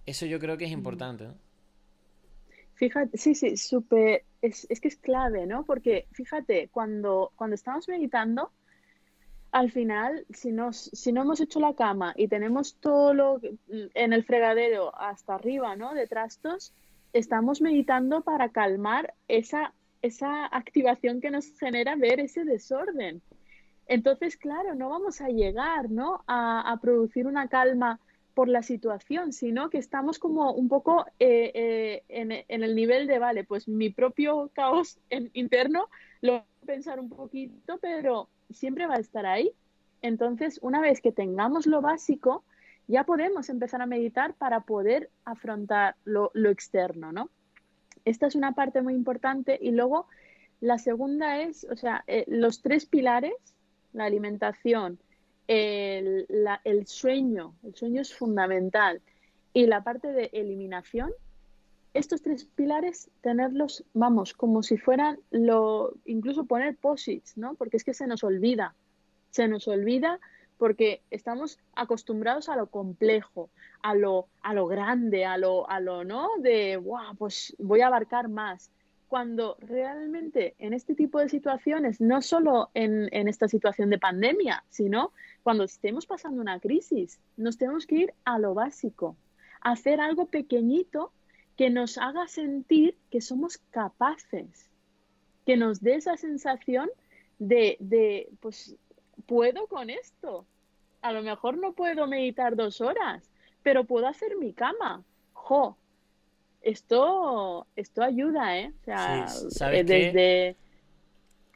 [0.05, 1.27] eso yo creo que es importante.
[2.75, 5.63] Fíjate, sí, sí, súper, es, que es clave, ¿no?
[5.65, 8.51] Porque fíjate, cuando, cuando estamos meditando,
[9.51, 14.13] al final, si, nos, si no hemos hecho la cama y tenemos todo lo en
[14.13, 15.93] el fregadero hasta arriba, ¿no?
[15.93, 16.73] De trastos,
[17.13, 23.21] estamos meditando para calmar esa, esa activación que nos genera ver ese desorden.
[23.88, 26.24] Entonces, claro, no vamos a llegar, ¿no?
[26.28, 28.00] A, a producir una calma
[28.34, 33.20] por la situación, sino que estamos como un poco eh, eh, en, el nivel de,
[33.20, 35.00] vale, pues mi propio caos
[35.34, 35.89] interno
[36.22, 39.52] lo voy a pensar un poquito, pero siempre va a estar ahí.
[40.02, 42.44] Entonces, una vez que tengamos lo básico,
[42.88, 47.30] ya podemos empezar a meditar para poder afrontar lo, externo, ¿no?
[48.06, 50.08] Esta es una parte muy importante y luego
[50.60, 53.34] la segunda es, o sea, eh, los tres pilares,
[53.93, 54.99] la alimentación,
[55.47, 56.27] el,
[56.63, 59.01] el sueño, el sueño es fundamental.
[59.54, 61.12] Y la parte de eliminación,
[61.93, 67.56] estos tres pilares, tenerlos, vamos, como si fueran lo, incluso poner posits, ¿no?
[67.56, 68.75] Porque es que se nos olvida,
[69.30, 70.19] se nos olvida
[70.58, 73.49] porque estamos acostumbrados a lo complejo,
[73.82, 76.30] a lo, a lo grande, a lo, a lo, ¿no?
[76.38, 78.69] De, wow, pues voy a abarcar más.
[79.12, 85.12] Cuando realmente en este tipo de situaciones, no solo en, esta situación de pandemia, sino
[85.43, 89.17] cuando estemos pasando una crisis, nos tenemos que ir a lo básico,
[89.60, 91.12] hacer algo pequeñito
[91.58, 94.69] que nos haga sentir que somos capaces,
[95.45, 96.89] que nos dé esa sensación
[97.38, 98.78] de, de pues,
[99.26, 100.45] puedo con esto.
[101.02, 103.30] A lo mejor no puedo meditar dos horas,
[103.62, 105.04] pero puedo hacer mi cama.
[105.34, 105.76] ¡Jo!
[106.62, 108.71] Esto, esto ayuda, ¿eh?
[108.82, 110.56] O sea, ¿sabes desde...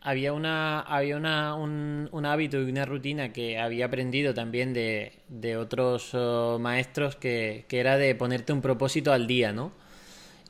[0.01, 5.13] Había, una, había una, un, un, hábito y una rutina que había aprendido también de,
[5.29, 9.71] de otros uh, maestros que, que, era de ponerte un propósito al día, ¿no?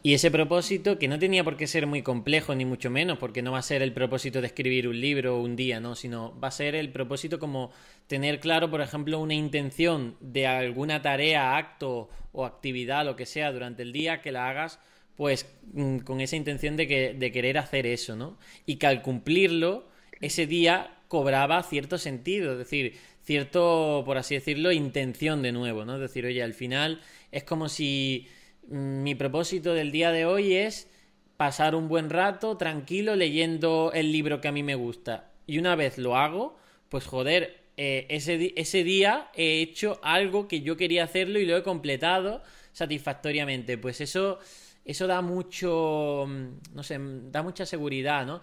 [0.06, 3.41] Y ese propósito, que no tenía por qué ser muy complejo, ni mucho menos, porque
[3.41, 5.96] no va a ser el propósito de escribir un libro un día, ¿no?
[5.96, 7.72] Sino va a ser el propósito como
[8.06, 13.52] tener claro, por ejemplo, una intención de alguna tarea, acto o actividad, lo que sea,
[13.52, 14.78] durante el día, que la hagas,
[15.15, 18.38] pues mm, con esa intención de, que, de querer hacer eso, ¿no?
[18.68, 19.88] Y que al cumplirlo,
[20.22, 25.96] ese día cobraba cierto sentido, es decir, cierto, por así decirlo, intención de nuevo, ¿no?
[25.96, 28.28] Es decir, oye, al final es como si
[28.67, 30.89] mi propósito del día de hoy es
[31.38, 35.32] pasar un buen rato tranquilo leyendo el libro que a mí me gusta.
[35.47, 36.58] Y una vez lo hago,
[36.89, 41.58] pues joder, eh, ese, ese día he hecho algo que yo quería hacerlo y lo
[41.58, 43.78] he completado satisfactoriamente.
[43.78, 44.39] Pues eso,
[44.86, 46.25] eso da mucho,
[46.73, 48.41] no sé, da mucha seguridad, ¿no?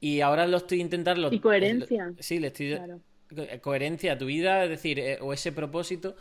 [0.00, 1.30] Y ahora lo estoy intentando...
[1.30, 2.12] Y coherencia.
[2.18, 2.78] sí, le estoy...
[3.60, 6.16] Coherencia a tu vida, es decir, eh, o ese propósito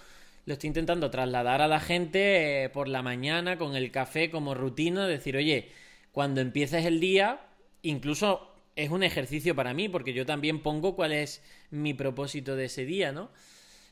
[0.50, 4.56] lo estoy intentando trasladar a la gente eh, por la mañana con el café como
[4.56, 5.70] rutina, decir, oye,
[6.12, 7.40] cuando empieces el día,
[7.84, 12.66] incluso es un ejercicio para mí, porque yo también pongo cuál es mi propósito de
[12.66, 13.30] ese día, ¿no?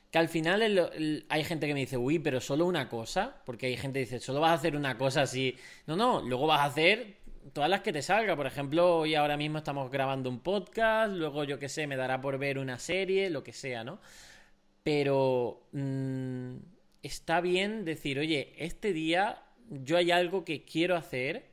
[0.09, 3.77] Que al final hay gente que me dice, uy, pero solo una cosa, porque hay
[3.77, 5.55] gente que dice, solo vas a hacer una cosa así.
[5.85, 7.17] No, no, luego vas a hacer
[7.53, 8.35] todas las que te salga.
[8.35, 12.19] Por ejemplo, hoy ahora mismo estamos grabando un podcast, luego yo qué sé, me dará
[12.19, 13.99] por ver una serie, lo que sea, ¿no?
[14.87, 16.59] Pero mm,
[17.03, 21.51] está bien decir, oye, este día yo hay algo que quiero hacer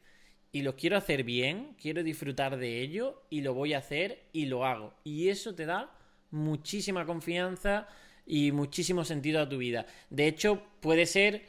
[0.53, 4.47] y lo quiero hacer bien, quiero disfrutar de ello y lo voy a hacer y
[4.47, 4.95] lo hago.
[5.03, 5.91] Y eso te da
[6.31, 7.89] muchísima confianza
[8.25, 9.85] y muchísimo sentido a tu vida.
[10.11, 11.43] De hecho, puede ser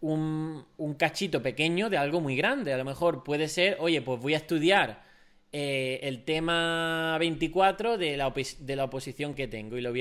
[0.00, 0.64] un,
[0.96, 2.72] cachito pequeño de algo muy grande.
[2.72, 5.04] A lo mejor puede ser, oye, pues voy a estudiar
[5.52, 9.92] eh, el tema 24 de la, de la oposición que tengo y lo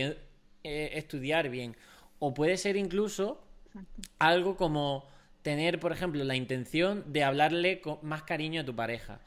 [0.67, 1.75] eh, estudiar bien.
[2.19, 3.39] O puede ser incluso
[4.19, 5.05] algo como
[5.41, 9.19] tener, por ejemplo, la intención de hablarle con más cariño a tu pareja.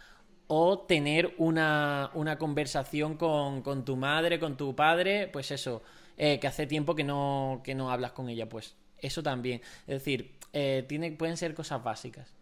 [0.48, 5.82] O tener una, una conversación con, con, tu madre, con tu padre, pues eso,
[6.18, 9.60] eh, que hace tiempo que no, que no hablas con ella, pues eso también.
[9.86, 12.34] Es decir, eh, tiene, pueden ser cosas básicas.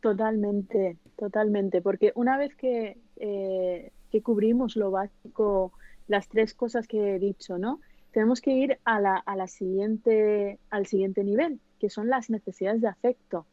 [0.00, 5.72] Totalmente, totalmente, porque una vez que, que cubrimos lo básico
[6.08, 7.80] las tres cosas que he dicho, ¿no?
[8.12, 12.80] Tenemos que ir a la, a la siguiente, al siguiente nivel, que son las necesidades
[12.80, 13.46] de afecto.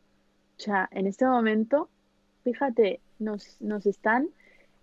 [0.58, 1.90] O sea, en este momento,
[2.44, 4.30] fíjate, nos, nos están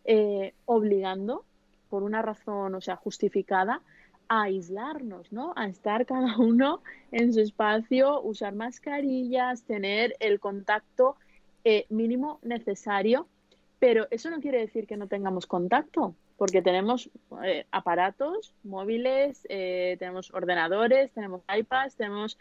[0.05, 1.45] eh, obligando,
[1.89, 3.81] por una razón, o sea, justificada,
[4.29, 5.53] a aislarnos, ¿no?
[5.57, 11.17] A estar cada uno en su espacio, usar mascarillas, tener el contacto
[11.65, 13.27] eh, mínimo necesario,
[13.79, 17.11] pero eso no quiere decir que no tengamos contacto porque tenemos
[17.45, 22.39] eh, aparatos móviles, eh, tenemos ordenadores, tenemos iPads, tenemos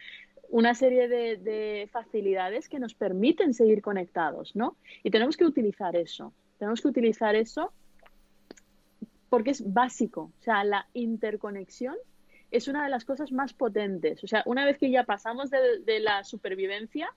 [0.49, 4.75] una serie de, facilidades que nos permiten seguir conectados, ¿no?
[5.03, 7.71] Y tenemos que utilizar eso, tenemos que utilizar eso
[9.29, 11.95] porque es básico, o sea, la interconexión
[12.51, 15.99] es una de las cosas más potentes, o sea, una vez que ya pasamos de
[16.01, 17.09] la supervivencia,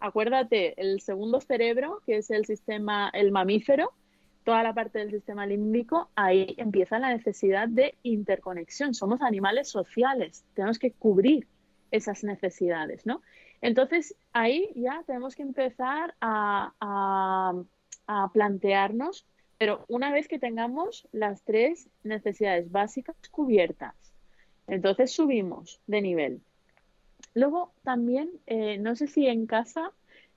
[0.00, 3.92] acuérdate, el segundo cerebro, que es el sistema, el mamífero,
[4.44, 8.94] toda la parte del sistema límbico, ahí empieza la necesidad de interconexión.
[8.94, 11.46] Somos animales sociales, tenemos que cubrir
[11.90, 13.22] esas necesidades, ¿no?
[13.60, 16.72] Entonces, ahí ya tenemos que empezar a,
[18.06, 19.26] a plantearnos,
[19.58, 23.94] pero una vez que tengamos las tres necesidades básicas cubiertas,
[24.66, 26.40] entonces subimos de nivel.
[27.34, 29.92] Luego también, eh, no sé si en casa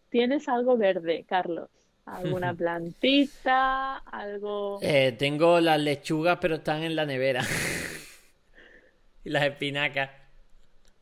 [0.10, 1.70] tienes algo verde, Carlos
[2.06, 4.80] alguna plantita, algo...
[4.82, 7.44] Eh, tengo las lechugas, pero están en la nevera.
[9.24, 10.10] y las espinacas.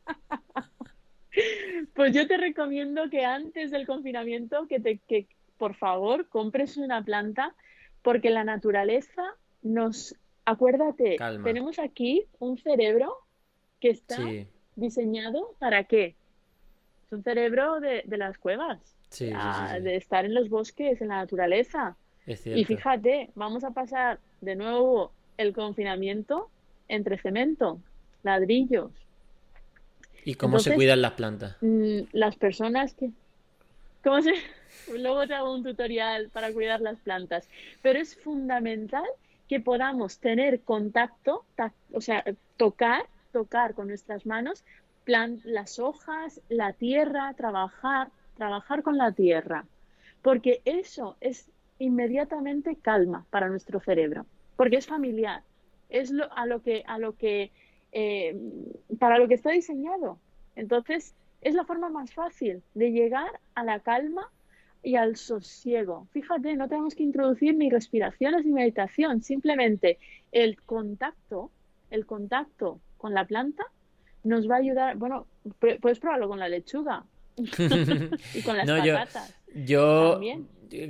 [1.94, 5.26] pues yo te recomiendo que antes del confinamiento, que, te, que
[5.58, 7.54] por favor compres una planta,
[8.02, 9.22] porque la naturaleza
[9.62, 10.14] nos...
[10.46, 13.16] Acuérdate, tenemos aquí un cerebro
[13.80, 14.18] que está
[14.76, 16.16] diseñado para qué?
[17.14, 18.78] un cerebro de, las cuevas,
[19.18, 21.96] de estar en los bosques, en la naturaleza.
[22.26, 26.50] y fíjate, vamos a pasar de nuevo el confinamiento
[26.88, 27.80] entre cemento,
[28.22, 28.90] ladrillos.
[30.24, 31.56] ¿Y cómo se cuidan las plantas?
[31.60, 33.10] Mm, las personas que...
[34.02, 34.32] ¿Cómo se...?
[34.98, 37.48] Luego te hago un tutorial para cuidar las plantas.
[37.82, 39.04] Pero es fundamental
[39.48, 41.44] que podamos tener contacto,
[41.92, 42.24] o sea,
[42.56, 44.64] tocar, tocar con nuestras manos
[45.44, 49.66] las hojas, la tierra, trabajar, trabajar con la tierra.
[50.22, 55.42] Porque eso es inmediatamente calma para nuestro cerebro, porque es familiar,
[55.88, 57.50] es lo, a lo que, a lo que,
[57.92, 58.36] eh,
[58.98, 60.18] para lo que está diseñado.
[60.56, 64.30] Entonces, es la forma más fácil de llegar a la calma
[64.82, 66.06] y al sosiego.
[66.12, 69.98] Fíjate, no tenemos que introducir ni respiraciones ni meditación, simplemente
[70.32, 71.50] el contacto,
[71.90, 73.64] el contacto con la planta
[74.22, 74.96] nos va a ayudar.
[74.96, 75.26] Bueno,
[75.80, 77.04] puedes probarlo con la lechuga
[77.36, 79.34] y con las patatas.
[79.54, 80.20] Yo,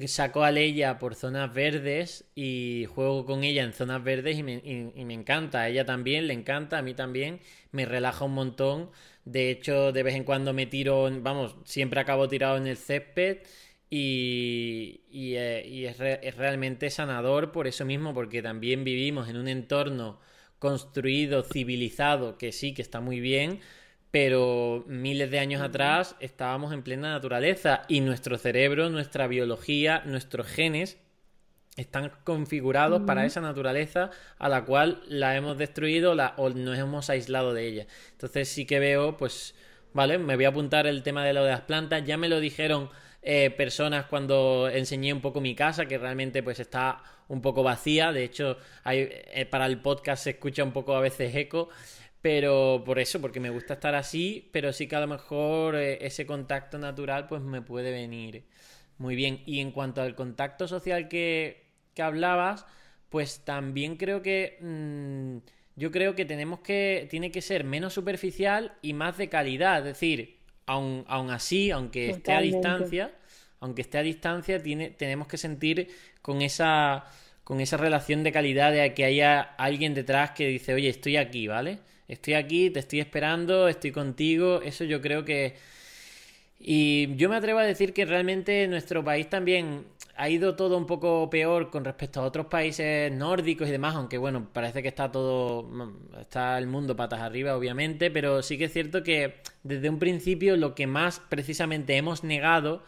[0.06, 4.54] saco a Leia por zonas verdes y juego con ella en zonas verdes y me,
[4.64, 5.62] y me encanta.
[5.62, 7.40] A ella también, le encanta, a mí también,
[7.72, 8.90] me relaja un montón.
[9.24, 13.38] De hecho, de vez en cuando me tiro, vamos, siempre acabo tirado en el césped
[13.90, 15.88] y, eh,
[16.22, 20.20] es, realmente sanador por eso mismo, porque también vivimos en un entorno
[20.58, 23.60] construido, civilizado, que sí, que está muy bien,
[24.14, 30.46] pero miles de años atrás estábamos en plena naturaleza y nuestro cerebro, nuestra biología, nuestros
[30.46, 30.98] genes
[31.76, 37.54] están configurados para esa naturaleza a la cual la hemos destruido o nos hemos aislado
[37.54, 37.86] de ella.
[38.12, 39.56] Entonces sí que veo, pues,
[39.92, 42.38] vale, me voy a apuntar el tema de lo de las plantas, ya me lo
[42.38, 47.64] dijeron eh, personas cuando enseñé un poco mi casa, que realmente pues está un poco
[47.64, 48.12] vacía.
[48.12, 51.68] De hecho, hay, eh, para el podcast se escucha un poco a veces eco.
[52.24, 55.98] Pero por eso, porque me gusta estar así, pero sí que a lo mejor eh,
[56.00, 58.44] ese contacto natural pues me puede venir
[58.96, 59.42] muy bien.
[59.44, 62.64] Y en cuanto al contacto social que, que hablabas,
[63.10, 64.56] pues también creo que...
[64.62, 67.06] Mm, yo creo que tenemos que...
[67.10, 69.80] Tiene que ser menos superficial y más de calidad.
[69.80, 73.12] Es decir, aún, así, aunque esté a distancia,
[73.60, 75.90] aunque esté a distancia, tiene, tenemos que sentir
[76.22, 77.04] con esa,
[77.44, 81.48] con esa relación de calidad de que haya alguien detrás que dice, oye, estoy aquí,
[81.48, 81.80] ¿vale?
[82.08, 84.60] Estoy aquí, te estoy esperando, estoy contigo.
[84.62, 85.54] Eso yo creo que...
[86.58, 89.84] Y yo me atrevo a decir que realmente nuestro país también
[90.16, 94.16] ha ido todo un poco peor con respecto a otros países nórdicos y demás, aunque
[94.18, 95.68] bueno, parece que está todo,
[96.20, 100.56] está el mundo patas arriba, obviamente, pero sí que es cierto que desde un principio
[100.56, 102.84] lo que más precisamente hemos negado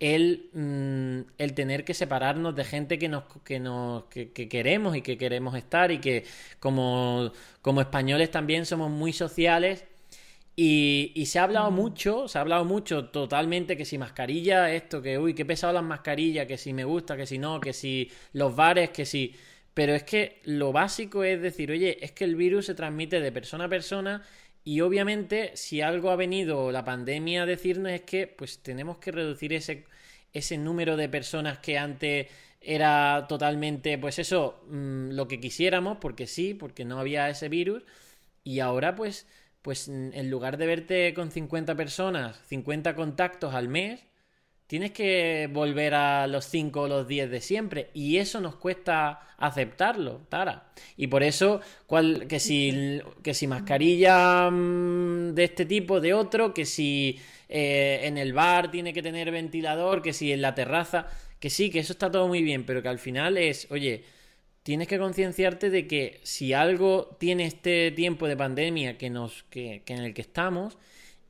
[0.00, 5.02] el, mm, el tener que separarnos de gente que nos, que nos que, queremos y
[5.02, 6.24] que queremos estar y que
[6.58, 7.32] como,
[7.62, 9.84] como españoles también somos muy sociales.
[10.56, 15.18] Y, se ha hablado mucho, se ha hablado mucho totalmente que si mascarilla, esto, que
[15.18, 18.54] uy, qué pesado las mascarillas, que si me gusta, que si no, que si los
[18.54, 19.34] bares, que si...
[19.72, 23.32] Pero es que lo básico es decir, oye, es que el virus se transmite de
[23.32, 24.22] persona a persona
[24.64, 29.12] y obviamente si algo ha venido la pandemia a decirnos es que pues tenemos que
[29.12, 29.84] reducir ese,
[30.32, 32.28] ese número de personas que antes
[32.60, 37.84] era totalmente, pues eso, mm, lo que quisiéramos, porque sí, porque no había ese virus.
[38.44, 39.26] Y ahora pues
[39.62, 44.00] pues en lugar de verte con 50 personas, 50 contactos al mes,
[44.70, 47.90] tienes que volver a los 5 o los 10 de siempre.
[47.92, 50.70] Y eso nos cuesta aceptarlo, Tara.
[50.96, 51.60] Y por eso,
[52.28, 58.16] que, si, que si mascarilla mm, de este tipo, de otro, que si eh, en
[58.16, 61.08] el bar tiene que tener ventilador, que si en la terraza,
[61.40, 64.04] que sí, que eso está todo muy bien, pero que al final es, oye,
[64.62, 69.82] tienes que concienciarte de que si algo tiene este tiempo de pandemia que nos, que,
[69.84, 70.78] en el que estamos,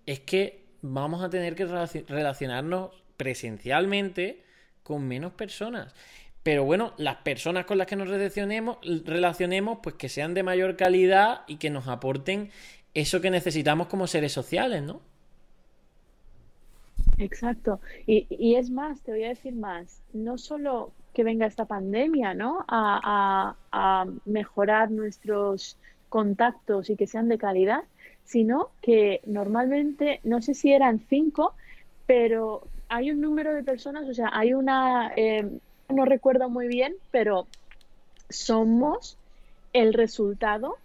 [0.05, 4.42] es que vamos a tener que relacionarnos presencialmente
[4.83, 5.94] con menos personas.
[6.42, 10.74] Pero bueno, las personas con las que nos relacionemos, relacionemos, pues que sean de mayor
[10.74, 12.48] calidad y que nos aporten
[12.94, 15.02] eso que necesitamos como seres sociales, ¿no?
[17.18, 17.80] Exacto.
[18.06, 22.33] Y, y es más, te voy a decir más, no solo que venga esta pandemia,
[22.33, 22.64] ¿no?
[22.68, 23.54] A,
[24.24, 25.76] mejorar nuestros
[26.09, 27.84] contactos y que sean de calidad,
[28.24, 31.53] sino que normalmente, no sé si eran cinco,
[32.07, 36.95] pero hay un número de personas, o sea, hay una, em, no recuerdo muy bien,
[37.12, 37.47] pero
[38.28, 39.16] somos
[39.72, 40.76] el resultado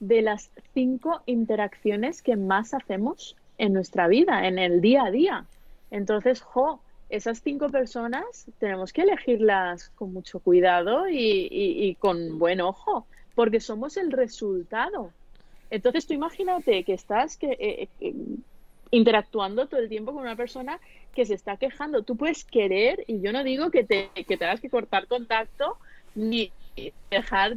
[0.00, 5.46] de las cinco interacciones que más hacemos en nuestra vida, en el día a día.
[5.92, 6.80] Entonces, jo,
[7.10, 13.96] esas cinco personas tenemos que elegirlas con mucho cuidado y, con buen ojo, porque somos
[13.96, 15.12] el resultado.
[15.70, 18.14] Entonces tú imagínate que estás, que, eh, eh,
[18.90, 20.80] interactuando todo el tiempo con una persona
[21.16, 22.02] que se está quejando.
[22.02, 25.78] Tú puedes querer, y yo no digo que, te, que tengas que cortar contacto
[26.14, 26.52] ni
[27.10, 27.56] dejar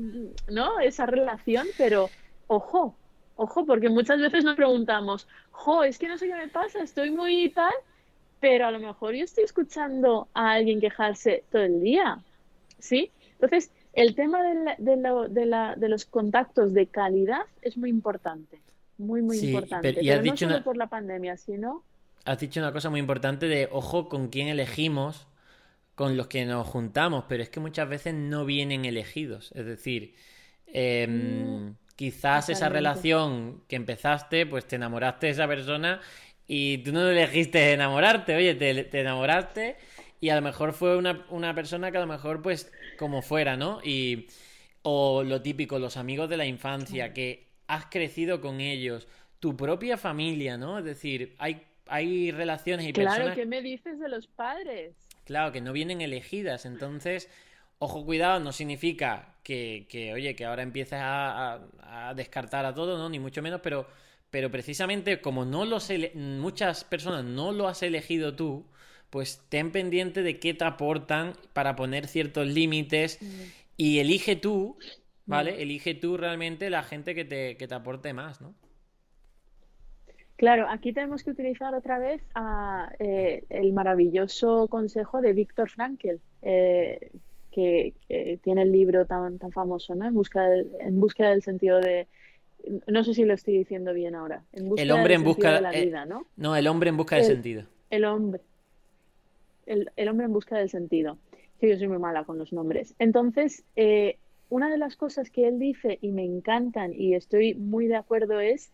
[0.50, 0.80] ¿no?
[0.80, 2.10] esa relación, pero
[2.48, 2.96] ojo,
[3.36, 7.12] ojo, porque muchas veces nos preguntamos, jo, es que no sé qué me pasa, estoy
[7.12, 7.74] muy tal,
[8.40, 12.24] pero a lo mejor yo estoy escuchando a alguien quejarse todo el día,
[12.80, 13.12] ¿sí?
[13.34, 18.62] Entonces, el tema de, de, de, los contactos de calidad es muy importante,
[18.98, 19.94] muy, muy importante.
[19.94, 21.84] Pero, no solo por la pandemia, sino...
[22.26, 25.28] Has dicho una cosa muy importante de, ojo, con quién elegimos,
[25.96, 29.52] con los que nos juntamos, pero es que muchas veces no vienen elegidos.
[29.54, 30.16] Es decir,
[30.68, 31.76] em, mm.
[32.00, 36.00] Quizás esa relación que empezaste, pues te enamoraste de esa persona
[36.48, 39.76] y tú no elegiste enamorarte, oye, te, enamoraste
[40.22, 43.58] y a lo mejor fue una, una, persona que a lo mejor, pues, como fuera,
[43.58, 43.82] ¿no?
[43.84, 44.28] Y,
[44.82, 49.10] o lo típico, los amigos de la infancia, que has crecido con ellos,
[49.42, 50.80] tu propia familia, ¿no?
[50.80, 53.20] Es decir, hay, hay relaciones y personas...
[53.20, 54.96] Claro, ¿qué me dices de los padres?
[55.26, 57.30] Claro, que no vienen elegidas, entonces
[57.82, 61.62] Ojo, cuidado, no significa que, oye, que ahora empieces a,
[62.14, 63.10] descartar a todo, ¿no?
[63.10, 63.88] Ni mucho menos, pero,
[64.30, 68.66] pero precisamente como no los muchas personas no lo has elegido tú,
[69.10, 73.20] pues ten pendiente de qué te aportan para poner ciertos límites
[73.78, 74.78] y elige tú,
[75.26, 75.62] ¿vale?
[75.62, 78.54] Elige tú realmente la gente que te, que te aporte más, ¿no?
[80.40, 86.16] Claro, aquí tenemos que utilizar otra vez a, eh, el maravilloso consejo de Víctor Frankl,
[86.44, 87.12] eh,
[87.52, 87.94] que,
[88.42, 90.06] tiene el libro tan, tan famoso, ¿no?
[90.06, 92.08] En, busca en búsqueda del sentido de...
[92.88, 94.42] No sé si lo estoy diciendo bien ahora.
[94.54, 96.26] el hombre en busca de la eh, vida, ¿no?
[96.38, 97.64] No, el hombre en busca del sentido.
[97.90, 98.40] El hombre.
[99.66, 101.18] El, el, hombre en busca del sentido.
[101.60, 102.96] Sí, yo soy muy mala con los nombres.
[102.98, 104.16] Entonces, eh,
[104.50, 108.40] una de las cosas que él dice y me encantan y estoy muy de acuerdo
[108.40, 108.72] es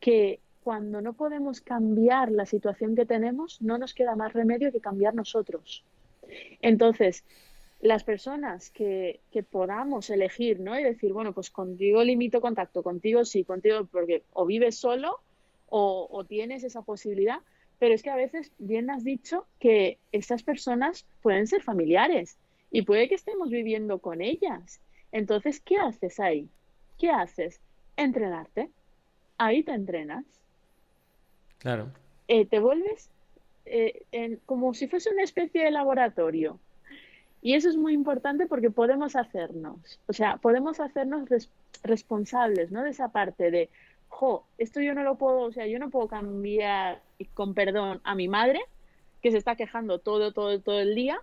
[0.00, 4.80] que cuando no podemos cambiar la situación que tenemos, no nos queda más remedio que
[4.80, 5.84] cambiar nosotros.
[6.60, 7.24] Entonces,
[7.80, 10.78] las personas que, podamos elegir, ¿no?
[10.78, 15.20] Y decir, bueno, pues contigo limito contacto, contigo sí, contigo, porque o vives solo
[15.68, 17.40] o, tienes esa posibilidad,
[17.78, 22.38] pero es que a veces bien has dicho que estas personas pueden ser familiares
[22.70, 24.80] y puede que estemos viviendo con ellas.
[25.10, 26.48] Entonces, ¿qué haces ahí?
[26.98, 27.60] ¿Qué haces?
[27.96, 28.70] Entrenarte.
[29.38, 30.24] Ahí te entrenas.
[31.62, 31.88] Claro.
[32.28, 33.08] Eh, te vuelves
[33.64, 36.58] eh, como si fuese una especie de laboratorio
[37.42, 41.28] y eso es muy importante porque podemos hacernos, o sea, podemos hacernos
[41.82, 42.84] responsables, ¿no?
[42.84, 43.68] De esa parte de,
[44.08, 47.02] jo, esto yo no lo puedo, o sea, yo no puedo cambiar,
[47.34, 48.60] con perdón, a mi madre,
[49.20, 51.20] que se está quejando todo, todo, todo el día,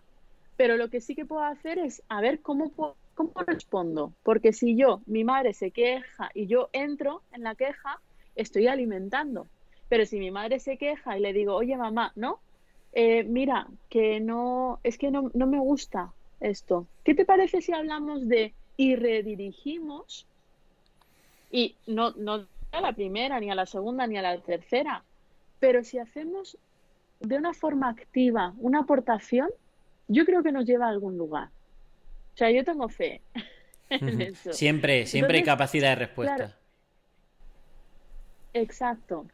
[0.58, 2.74] pero lo que sí que puedo hacer es a ver cómo,
[3.16, 8.02] cómo respondo, porque si yo, mi madre se queja y yo entro en la queja,
[8.36, 9.48] estoy alimentando.
[9.90, 12.40] Pero si mi madre se queja y le digo, oye mamá, ¿no?
[12.94, 16.88] Eh, mira, que no, es que no, no me gusta esto.
[17.04, 20.26] ¿Qué te parece si hablamos de y redirigimos?
[21.52, 25.04] Y no, no a la primera, ni a la segunda, ni a la tercera,
[25.60, 26.58] pero si hacemos
[27.20, 29.50] de una forma activa una aportación,
[30.08, 31.50] yo creo que nos lleva a algún lugar.
[32.34, 33.22] O sea, yo tengo fe
[33.90, 34.54] en eso.
[34.54, 36.58] Siempre, siempre hay capacidad de respuesta.
[38.54, 39.26] exacto.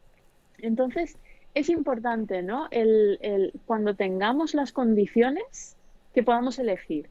[0.58, 1.16] Entonces,
[1.54, 2.68] es importante, ¿no?
[2.70, 5.76] El, cuando tengamos las condiciones
[6.14, 7.08] que podamos elegir.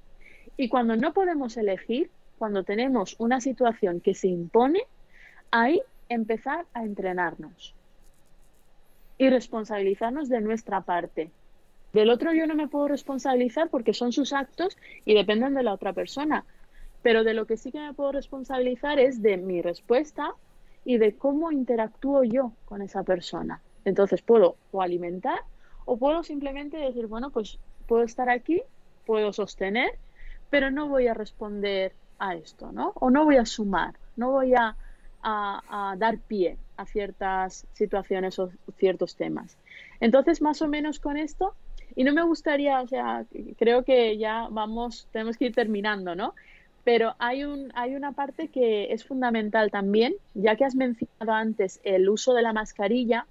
[0.55, 4.81] Y cuando no podemos elegir, cuando tenemos una situación que se impone,
[5.51, 7.73] ahí empezar a entrenarnos
[9.17, 11.31] y responsabilizarnos de nuestra parte.
[11.93, 15.73] Del otro yo no me puedo responsabilizar porque son sus actos y dependen de la
[15.73, 16.45] otra persona.
[17.01, 20.35] Pero de lo que sí que me puedo responsabilizar es de mi respuesta
[20.85, 23.61] y de cómo interactúo yo con esa persona.
[23.83, 25.39] Entonces puedo o alimentar
[25.85, 28.61] o puedo simplemente decir, bueno, pues puedo estar aquí,
[29.05, 29.91] puedo sostener,
[30.49, 32.93] pero no voy a responder a esto, ¿no?
[32.95, 34.75] O no voy a sumar, no voy a,
[35.97, 39.57] dar pie a ciertas situaciones o ciertos temas.
[39.99, 41.55] Entonces, más o menos con esto,
[41.95, 43.25] y no me gustaría, o sea,
[43.57, 46.35] creo que ya vamos, tenemos que ir terminando, ¿no?
[46.85, 51.81] Pero hay, un, hay una parte que es fundamental también, ya que has mencionado antes
[51.83, 53.25] el uso de la mascarilla,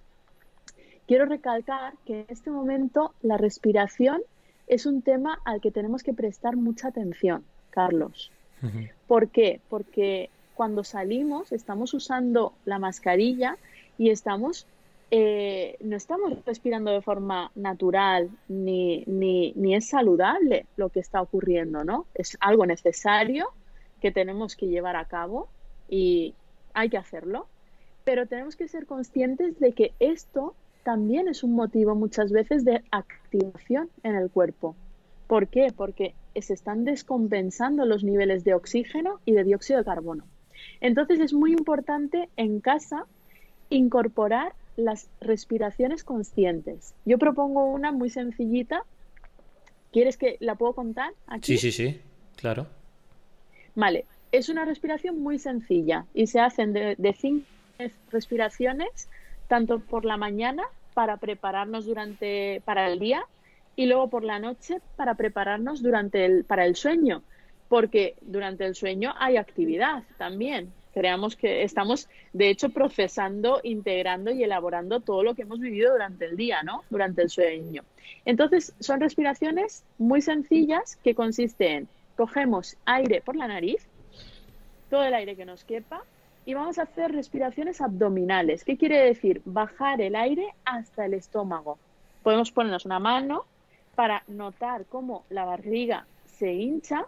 [1.07, 4.23] Quiero recalcar que en este momento la respiración
[4.67, 8.31] es un tema al que tenemos que prestar mucha atención, Carlos.
[9.07, 9.61] ¿Por qué?
[9.69, 13.59] Porque cuando salimos estamos usando la mascarilla
[13.99, 14.67] y estamos
[15.11, 21.21] eh, no estamos respirando de forma natural ni, ni, ni, es saludable lo que está
[21.21, 22.07] ocurriendo, ¿no?
[22.15, 23.49] Es algo necesario
[24.01, 25.49] que tenemos que llevar a cabo
[25.89, 26.35] y
[26.73, 27.47] hay que hacerlo,
[28.05, 32.83] pero tenemos que ser conscientes de que esto también es un motivo muchas veces de
[32.91, 34.77] activación en el cuerpo.
[35.27, 35.73] ¿Por qué?
[35.75, 40.25] Porque se están descompensando los niveles de oxígeno y de dióxido de carbono.
[40.81, 43.07] Entonces es muy importante en casa
[43.71, 46.95] incorporar las respiraciones conscientes.
[47.05, 48.85] Yo propongo una muy sencillita.
[49.93, 51.57] ¿Quieres que la puedo contar aquí?
[51.57, 52.01] Sí, sí, sí,
[52.37, 52.67] claro.
[53.75, 57.47] Vale, es una respiración muy sencilla y se hacen de, de cinco
[58.11, 59.09] respiraciones,
[59.49, 60.65] tanto por la mañana
[60.95, 63.25] para prepararnos durante para el día
[63.77, 67.23] y luego por la noche para prepararnos durante el para el sueño,
[67.69, 70.73] porque durante el sueño hay actividad también.
[70.95, 76.25] Creamos que estamos, de hecho, procesando, integrando y elaborando todo lo que hemos vivido durante
[76.25, 76.85] el día, ¿no?
[76.89, 77.83] Durante el sueño.
[78.25, 83.87] Entonces, son respiraciones muy sencillas que consisten en cogemos aire por la nariz,
[84.89, 86.05] todo el aire que nos quepa,
[86.47, 88.65] y vamos a hacer respiraciones abdominales.
[88.65, 89.43] ¿Qué quiere decir?
[89.45, 91.79] Bajar el aire hasta el estómago.
[92.23, 93.47] Podemos ponernos una mano
[93.95, 97.07] para notar cómo la barriga se hincha.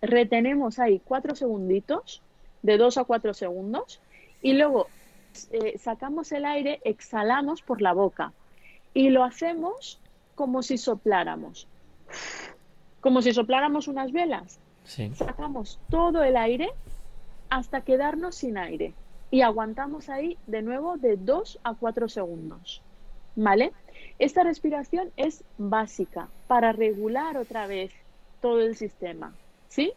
[0.00, 2.22] Retenemos ahí cuatro segunditos
[2.62, 4.00] de 2 a 4 segundos
[4.40, 4.86] y luego
[5.50, 8.32] eh, sacamos el aire, exhalamos por la boca
[8.94, 10.00] y lo hacemos
[10.34, 11.66] como si sopláramos.
[13.00, 14.58] Como si sopláramos unas velas.
[15.14, 16.70] Sacamos todo el aire
[17.48, 18.94] hasta quedarnos sin aire
[19.30, 22.82] y aguantamos ahí de nuevo de 2 a 4 segundos.
[23.34, 23.72] ¿Vale?
[24.18, 27.92] Esta respiración es básica para regular otra vez
[28.40, 29.32] todo el sistema.
[29.68, 29.92] ¿Sí?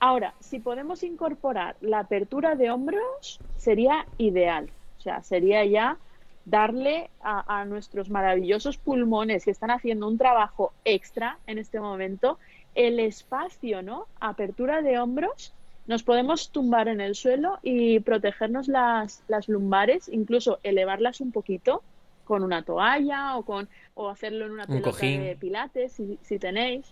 [0.00, 4.70] Ahora, si podemos incorporar la apertura de hombros, sería ideal.
[4.98, 5.98] O sea, sería ya
[6.44, 12.38] darle a, nuestros maravillosos pulmones que están haciendo un trabajo extra en este momento
[12.74, 14.06] el espacio, ¿no?
[14.20, 15.52] Apertura de hombros.
[15.86, 21.82] Nos podemos tumbar en el suelo y protegernos las, lumbares, incluso elevarlas un poquito
[22.24, 26.86] con una toalla o con o hacerlo en una pelota de pilates si, si tenéis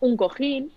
[0.00, 0.72] un cojín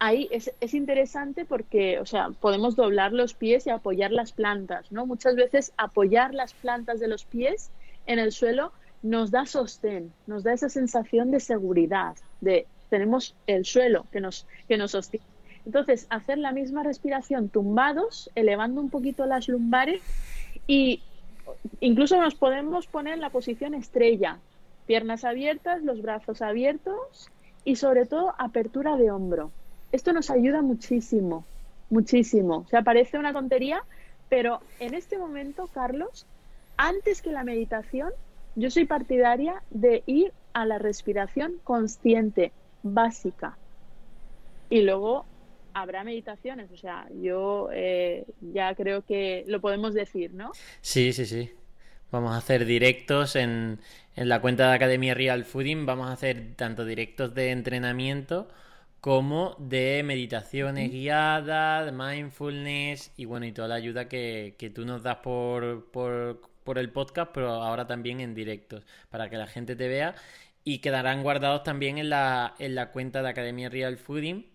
[0.00, 4.90] ahí es, es, interesante porque, o sea, podemos doblar los pies y apoyar las plantas,
[4.90, 5.06] ¿no?
[5.06, 7.70] Muchas veces apoyar las plantas de los pies
[8.06, 8.72] en el suelo
[9.02, 14.46] nos da sostén, nos da esa sensación de seguridad, de tenemos el suelo que nos,
[14.66, 15.24] que nos sostiene.
[15.64, 20.00] Entonces, hacer la misma respiración tumbados, elevando un poquito las lumbares
[20.66, 21.02] y
[21.80, 24.38] incluso nos podemos poner en la posición estrella,
[24.86, 27.30] piernas abiertas, los brazos abiertos
[27.64, 29.52] y sobre todo apertura de hombro
[29.92, 31.44] esto nos ayuda muchísimo,
[31.88, 32.58] muchísimo.
[32.58, 33.82] O sea, parece una tontería,
[34.28, 36.26] pero en este momento, Carlos,
[36.76, 38.10] antes que la meditación,
[38.54, 43.56] yo soy partidaria de ir a la respiración consciente, básica.
[44.68, 45.26] Y luego
[45.74, 50.52] habrá meditaciones, o sea, yo eh, ya creo que lo podemos decir, ¿no?
[50.80, 51.50] Sí, sí, sí.
[52.10, 53.78] Vamos a hacer directos en,
[54.16, 58.48] en la cuenta de Academia Real Fooding, vamos a hacer tanto directos de entrenamiento
[59.00, 65.02] como de meditaciones guiadas, de mindfulness y bueno, y toda la ayuda que, tú nos
[65.02, 69.88] das por, por, el podcast, pero ahora también en directos, para que la gente te
[69.88, 70.14] vea.
[70.62, 74.46] Y quedarán guardados también en la, en la cuenta de Academia Real Fooding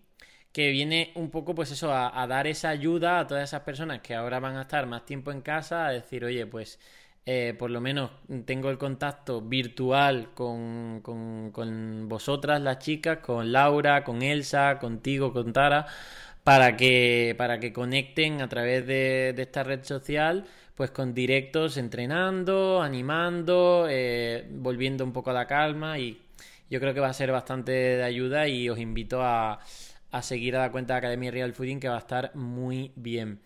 [0.52, 4.00] que viene un poco pues eso a, a dar esa ayuda a todas esas personas
[4.00, 6.78] que ahora van a estar más tiempo en casa a decir oye pues
[7.28, 8.12] eh, por lo menos
[8.44, 15.52] tengo el contacto virtual con, con, vosotras, las chicas, con Laura, con Elsa, contigo, con
[15.52, 15.86] Tara,
[16.44, 20.46] para que, para que conecten a través de, esta red social,
[20.76, 26.22] pues con directos entrenando, animando, eh, volviendo un poco a la calma y
[26.70, 29.58] yo creo que va a ser bastante de ayuda y os invito a,
[30.12, 33.40] a seguir a la cuenta de Academia Real Fooding que va a estar muy bien.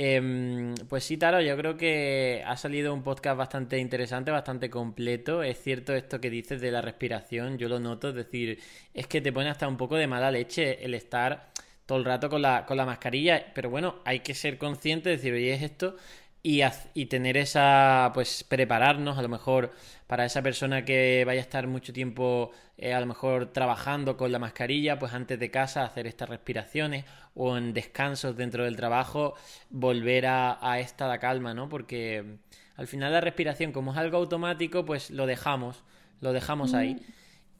[0.00, 5.42] Em, pues sí, Taro, yo creo que ha salido un podcast bastante interesante, bastante completo.
[5.42, 8.60] Es cierto esto que dices de la respiración, yo lo noto, es decir,
[8.94, 11.50] es que te pone hasta un poco de mala leche el estar
[11.84, 15.16] todo el rato con la, con la mascarilla, pero bueno, hay que ser consciente de
[15.16, 15.96] decir, oye, es esto,
[16.44, 16.60] y,
[16.94, 19.72] y, tener esa, pues prepararnos a lo mejor
[20.08, 24.32] para esa persona que vaya a estar mucho tiempo eh, a lo mejor trabajando con
[24.32, 27.04] la mascarilla, pues antes de casa hacer estas respiraciones
[27.34, 29.34] o en descansos dentro del trabajo
[29.68, 31.68] volver a, a esta la calma, ¿no?
[31.68, 32.38] Porque
[32.76, 35.84] al final la respiración como es algo automático, pues lo dejamos,
[36.20, 36.94] lo dejamos ahí.
[36.94, 36.98] Mm.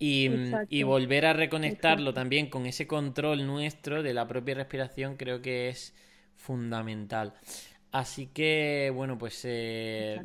[0.01, 0.31] Y,
[0.71, 5.69] y, volver a reconectarlo también con ese control nuestro de la propia respiración creo que
[5.69, 5.93] es
[6.37, 7.35] fundamental.
[7.91, 10.21] Así que, bueno, pues eh,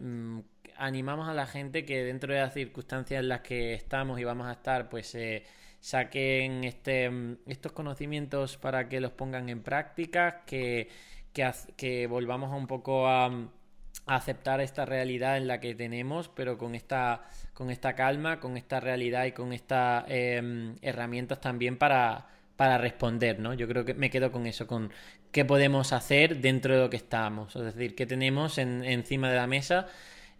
[0.83, 4.47] animamos a la gente que dentro de las circunstancias en las que estamos y vamos
[4.47, 5.43] a estar, pues eh,
[5.79, 10.89] saquen este, mm, estos conocimientos para que los pongan en práctica, que,
[11.31, 13.31] que, que volvamos un poco a,
[14.05, 17.23] aceptar esta realidad en la que tenemos, pero con esta,
[17.53, 22.27] con esta calma, con esta realidad y con estas em, herramientas también para,
[22.57, 23.53] para responder, ¿no?
[23.53, 24.91] Yo creo que me quedo con eso, con
[25.31, 29.47] qué podemos hacer dentro de lo que estamos, es decir, qué tenemos encima de la
[29.47, 29.87] mesa,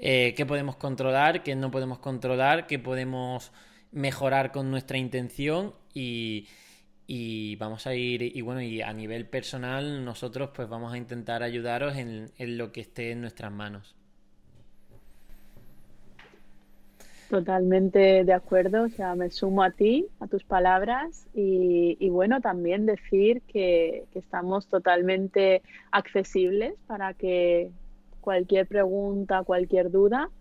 [0.05, 3.53] eh, qué podemos controlar, qué no podemos controlar, qué podemos
[3.93, 6.47] mejorar con nuestra intención y,
[7.07, 11.41] y vamos a ir y bueno y a nivel personal nosotros pues vamos a intentar
[11.41, 13.95] ayudaros en, lo que esté en nuestras manos.
[17.29, 22.85] Totalmente de acuerdo, o sea, me sumo a ti, a tus palabras y, bueno, también
[22.85, 27.71] decir que, estamos totalmente accesibles para que
[28.23, 30.31] cualquier pregunta, cualquier duda,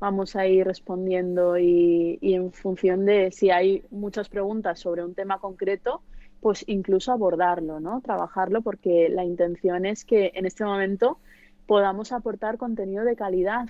[0.00, 5.38] vamos a ir respondiendo y, en función de si hay muchas preguntas sobre un tema
[5.38, 6.02] concreto,
[6.40, 8.00] pues incluso abordarlo, ¿no?
[8.00, 11.18] Trabajarlo porque la intención es que en este momento
[11.66, 13.68] podamos aportar contenido de calidad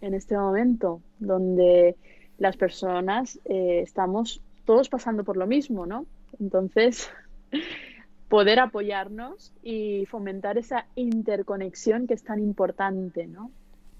[0.00, 1.96] en este momento, donde
[2.38, 6.06] las personas eh, estamos todos pasando por lo mismo, ¿no?
[6.38, 7.10] Entonces,
[8.28, 13.50] poder apoyarnos y fomentar esa interconexión que es tan importante, ¿no?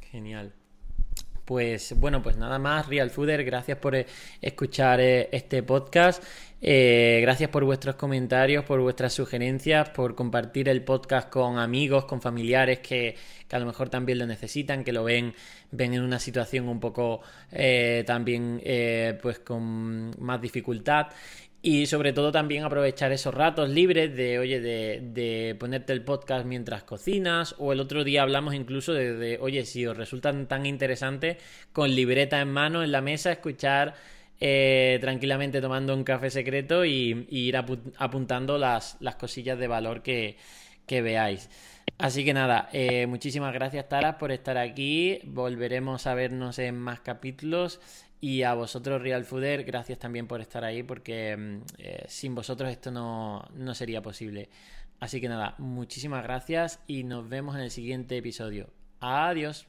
[0.01, 0.53] Genial.
[1.49, 4.05] Pues bueno, pues nada más, Real Fooder, gracias por eh,
[4.43, 6.23] escuchar eh, este podcast.
[6.61, 12.21] Eh, gracias por vuestros comentarios, por vuestras sugerencias, por compartir el podcast con amigos, con
[12.21, 13.17] familiares que,
[13.51, 15.33] a lo mejor también lo necesitan, que lo ven,
[15.71, 17.23] ven en una situación un poco
[18.05, 18.61] también
[19.23, 21.07] pues con más dificultad.
[21.61, 26.85] Y sobre todo también aprovechar esos ratos libres de, oye, de, ponerte el podcast mientras
[26.85, 27.57] cocinas.
[27.59, 31.39] O el otro día hablamos incluso de, oye, si os resultan tan interesantes,
[31.73, 33.95] con libreta en mano en la mesa, escuchar
[34.41, 40.37] eh, tranquilamente tomando un café secreto y, ir apuntando las, las, cosillas de valor que,
[40.87, 41.51] que veáis.
[41.99, 45.21] Así que nada, eh, muchísimas gracias Taras por estar aquí.
[45.25, 47.81] Volveremos a vernos en más capítulos.
[48.21, 52.71] Y a vosotros, Real Fooder, gracias también por estar ahí, porque mm, eh, sin vosotros
[52.71, 54.49] esto no, no sería posible.
[55.01, 58.71] Así que nada, muchísimas gracias y nos vemos en el siguiente episodio.
[59.01, 59.69] Adiós.